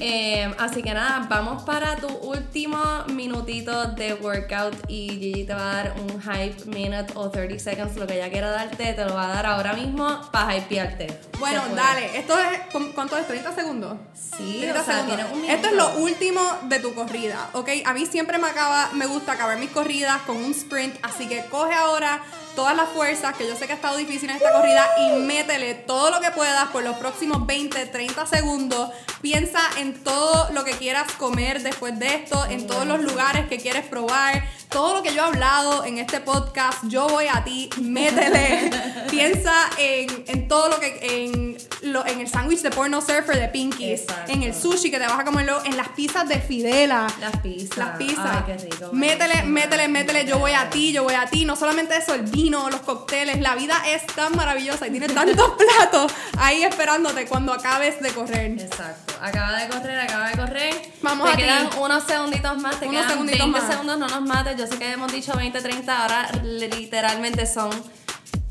Eh, 0.00 0.52
así 0.58 0.82
que 0.82 0.92
nada, 0.92 1.26
vamos 1.30 1.62
para 1.62 1.96
tu 1.96 2.08
último 2.08 2.78
minutito 3.08 3.86
de 3.92 4.14
workout 4.14 4.74
y 4.88 5.08
Gigi 5.10 5.44
te 5.44 5.54
va 5.54 5.70
a 5.70 5.74
dar 5.74 5.94
un 6.00 6.20
hype 6.20 6.64
minute 6.66 7.12
o 7.14 7.30
30 7.30 7.58
seconds, 7.58 7.96
lo 7.96 8.06
que 8.06 8.14
ella 8.14 8.30
quiera 8.30 8.50
darte, 8.50 8.92
te 8.92 9.04
lo 9.04 9.14
va 9.14 9.26
a 9.26 9.34
dar 9.34 9.46
ahora 9.46 9.72
mismo 9.74 10.20
para 10.32 10.56
hypearte. 10.56 11.06
Bueno, 11.38 11.62
dale. 11.74 12.18
Esto 12.18 12.34
es. 12.38 12.71
¿Cu- 12.72 12.92
¿Cuánto 12.94 13.16
es? 13.16 13.26
¿30 13.28 13.54
segundos? 13.54 13.96
Sí, 14.36 14.58
30 14.60 14.80
o 14.80 14.84
sea, 14.84 14.94
segundos. 14.94 15.16
tienes 15.16 15.32
un 15.34 15.44
Esto 15.50 15.66
es 15.68 15.72
minuto. 15.74 15.92
lo 15.96 16.02
último 16.02 16.40
de 16.64 16.78
tu 16.80 16.94
corrida, 16.94 17.50
¿ok? 17.52 17.68
A 17.84 17.92
mí 17.92 18.06
siempre 18.06 18.38
me 18.38 18.48
acaba, 18.48 18.90
me 18.92 19.06
gusta 19.06 19.32
acabar 19.32 19.58
mis 19.58 19.70
corridas 19.70 20.22
con 20.22 20.36
un 20.36 20.50
sprint, 20.52 20.96
así 21.02 21.28
que 21.28 21.44
coge 21.46 21.74
ahora 21.74 22.22
todas 22.56 22.76
las 22.76 22.88
fuerzas, 22.90 23.34
que 23.36 23.46
yo 23.48 23.56
sé 23.56 23.66
que 23.66 23.72
ha 23.72 23.76
estado 23.76 23.96
difícil 23.96 24.28
en 24.28 24.36
esta 24.36 24.52
corrida, 24.52 24.86
y 24.98 25.12
métele 25.20 25.74
todo 25.74 26.10
lo 26.10 26.20
que 26.20 26.30
puedas 26.32 26.68
por 26.68 26.82
los 26.82 26.96
próximos 26.96 27.46
20, 27.46 27.86
30 27.86 28.26
segundos. 28.26 28.90
Piensa 29.22 29.60
en 29.78 29.94
todo 30.04 30.50
lo 30.52 30.62
que 30.62 30.72
quieras 30.72 31.10
comer 31.12 31.62
después 31.62 31.98
de 31.98 32.14
esto, 32.14 32.44
en 32.50 32.66
todos 32.66 32.86
los 32.86 33.00
lugares 33.00 33.46
que 33.48 33.56
quieres 33.58 33.86
probar, 33.86 34.44
todo 34.72 34.94
lo 34.94 35.02
que 35.02 35.14
yo 35.14 35.22
he 35.22 35.26
hablado 35.26 35.84
en 35.84 35.98
este 35.98 36.20
podcast, 36.20 36.78
yo 36.84 37.06
voy 37.08 37.26
a 37.32 37.44
ti, 37.44 37.68
métele. 37.80 38.70
Piensa 39.10 39.52
en, 39.78 40.24
en 40.26 40.48
todo 40.48 40.68
lo 40.68 40.80
que, 40.80 40.98
en 41.24 41.56
lo, 41.92 42.06
en 42.06 42.20
el 42.20 42.28
sándwich 42.28 42.60
de 42.60 42.70
porno 42.70 43.00
surfer 43.00 43.38
de 43.38 43.48
Pinkies, 43.48 44.02
Exacto. 44.02 44.32
en 44.32 44.42
el 44.42 44.54
sushi 44.54 44.90
que 44.90 44.98
te 44.98 45.06
vas 45.06 45.18
a 45.18 45.24
comerlo, 45.24 45.62
en 45.64 45.76
las 45.76 45.88
pizzas 45.90 46.28
de 46.28 46.40
Fidela. 46.40 47.06
Las 47.20 47.36
pizzas. 47.38 47.76
Las 47.76 47.96
pizzas. 47.98 48.24
Ay, 48.30 48.42
qué 48.46 48.56
rico. 48.64 48.90
Métele, 48.92 49.42
métele, 49.42 49.88
métele. 49.88 50.24
Yo 50.24 50.38
voy 50.38 50.52
a 50.52 50.70
ti, 50.70 50.92
yo 50.92 51.02
voy 51.02 51.14
a 51.14 51.26
ti. 51.26 51.44
No 51.44 51.54
solamente 51.56 51.96
eso, 51.96 52.14
el 52.14 52.22
vino, 52.22 52.70
los 52.70 52.80
cócteles. 52.80 53.40
La 53.40 53.54
vida 53.54 53.76
es 53.86 54.06
tan 54.06 54.34
maravillosa 54.36 54.86
y 54.86 54.90
tiene 54.90 55.08
tantos 55.08 55.50
platos 55.78 56.12
ahí 56.38 56.62
esperándote 56.62 57.26
cuando 57.26 57.52
acabes 57.52 58.00
de 58.00 58.10
correr. 58.12 58.52
Exacto. 58.52 59.14
Acaba 59.20 59.58
de 59.58 59.68
correr, 59.68 60.00
acaba 60.00 60.28
de 60.30 60.36
correr. 60.36 60.92
Vamos 61.02 61.26
te 61.26 61.32
a 61.32 61.36
ti. 61.36 61.42
quedan 61.42 61.68
unos 61.78 62.04
segunditos 62.04 62.58
más, 62.58 62.80
te 62.80 62.86
Unos 62.86 62.96
quedan 63.02 63.10
segunditos 63.10 63.38
20 63.40 63.60
más. 63.60 63.70
segundos, 63.70 63.98
no 63.98 64.08
nos 64.08 64.22
mates. 64.22 64.56
Yo 64.62 64.68
sé 64.68 64.78
que 64.78 64.92
hemos 64.92 65.10
dicho 65.12 65.36
20, 65.36 65.60
30, 65.60 66.02
ahora 66.02 66.30
literalmente 66.44 67.46
son 67.46 67.68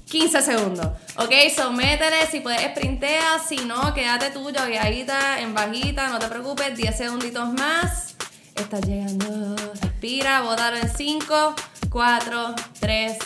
15 0.10 0.42
segundos. 0.42 0.88
Ok, 1.16 1.32
so 1.56 1.72
métele, 1.72 2.28
si 2.30 2.42
puedes 2.42 2.60
sprintea, 2.60 3.40
si 3.40 3.56
no, 3.64 3.94
quédate 3.94 4.30
tú, 4.32 4.52
yogueadita, 4.52 5.40
en 5.40 5.54
bajita, 5.54 6.10
no 6.10 6.20
te 6.20 6.28
preocupes, 6.28 6.76
10 6.76 6.98
segunditos 6.98 7.54
más. 7.54 8.16
Estás 8.56 8.82
llegando, 8.86 9.56
respira, 9.82 10.42
bótalo 10.42 10.76
en 10.76 10.94
5, 10.94 11.56
4, 11.90 12.56
3, 12.82 13.18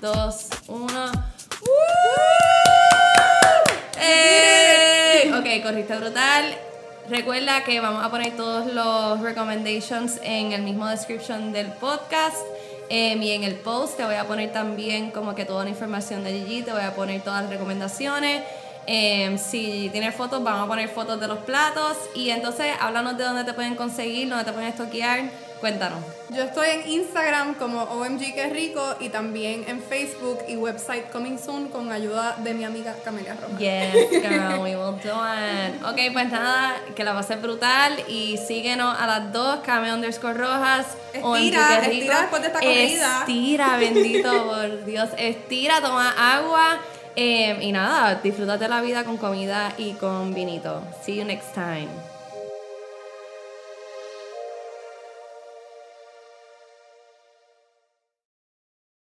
2, 0.00 0.48
1. 0.66 1.12
¡Ey! 4.00 5.30
Ok, 5.30 5.62
corriste 5.62 5.96
brutal. 5.96 6.71
Recuerda 7.08 7.64
que 7.64 7.80
vamos 7.80 8.04
a 8.04 8.10
poner 8.10 8.36
todos 8.36 8.72
los 8.72 9.20
recommendations 9.20 10.20
en 10.22 10.52
el 10.52 10.62
mismo 10.62 10.86
description 10.86 11.52
del 11.52 11.66
podcast. 11.72 12.36
em, 12.88 13.22
y 13.22 13.32
en 13.32 13.42
el 13.42 13.54
post 13.54 13.96
te 13.96 14.04
voy 14.04 14.16
a 14.16 14.24
poner 14.26 14.52
también 14.52 15.10
como 15.12 15.34
que 15.34 15.46
toda 15.46 15.64
la 15.64 15.70
información 15.70 16.22
de 16.24 16.32
Gigi, 16.32 16.62
te 16.62 16.72
voy 16.72 16.82
a 16.82 16.94
poner 16.94 17.22
todas 17.22 17.42
las 17.42 17.50
recomendaciones. 17.50 18.42
Em, 18.86 19.38
si 19.38 19.88
tienes 19.92 20.14
fotos, 20.14 20.42
vamos 20.44 20.64
a 20.64 20.68
poner 20.68 20.88
fotos 20.88 21.18
de 21.18 21.26
los 21.26 21.38
platos. 21.38 21.96
Y 22.14 22.30
entonces 22.30 22.66
háblanos 22.80 23.16
de 23.16 23.24
dónde 23.24 23.44
te 23.44 23.54
pueden 23.54 23.76
conseguir, 23.76 24.28
dónde 24.28 24.44
te 24.44 24.52
pueden 24.52 24.68
estoquear. 24.68 25.30
Cuéntanos. 25.62 26.00
Yo 26.30 26.42
estoy 26.42 26.70
en 26.70 26.90
Instagram 26.90 27.54
como 27.54 27.82
OMG 27.84 28.34
Que 28.34 28.50
Rico 28.50 28.96
y 28.98 29.10
también 29.10 29.64
en 29.68 29.80
Facebook 29.80 30.40
y 30.48 30.56
website 30.56 31.08
Coming 31.12 31.38
Soon 31.38 31.68
con 31.68 31.92
ayuda 31.92 32.34
de 32.42 32.52
mi 32.52 32.64
amiga 32.64 32.96
Camelia 33.04 33.36
Rojas. 33.40 33.60
Yes, 33.60 34.10
girl, 34.10 34.60
we 34.60 34.74
will 34.74 34.98
do 35.00 35.14
it. 35.14 35.80
Ok, 35.84 36.12
pues 36.12 36.32
nada, 36.32 36.74
que 36.96 37.04
la 37.04 37.14
pases 37.14 37.40
brutal 37.40 37.92
y 38.08 38.38
síguenos 38.38 39.00
a 39.00 39.06
las 39.06 39.32
dos, 39.32 39.60
Kame 39.64 39.94
underscore 39.94 40.34
rojas. 40.34 40.96
Estira, 41.12 41.28
OMG, 41.28 41.92
estira 41.92 42.20
después 42.22 42.42
de 42.42 42.48
esta 42.48 42.58
corrida. 42.58 43.18
Estira, 43.20 43.76
bendito 43.78 44.44
por 44.44 44.84
Dios. 44.84 45.10
Estira, 45.16 45.80
toma 45.80 46.10
agua. 46.34 46.78
eh, 47.14 47.56
y 47.60 47.70
nada, 47.70 48.16
disfrútate 48.20 48.66
la 48.68 48.80
vida 48.80 49.04
con 49.04 49.16
comida 49.16 49.72
y 49.78 49.92
con 49.92 50.34
vinito. 50.34 50.82
See 51.04 51.14
you 51.14 51.24
next 51.24 51.54
time. 51.54 51.88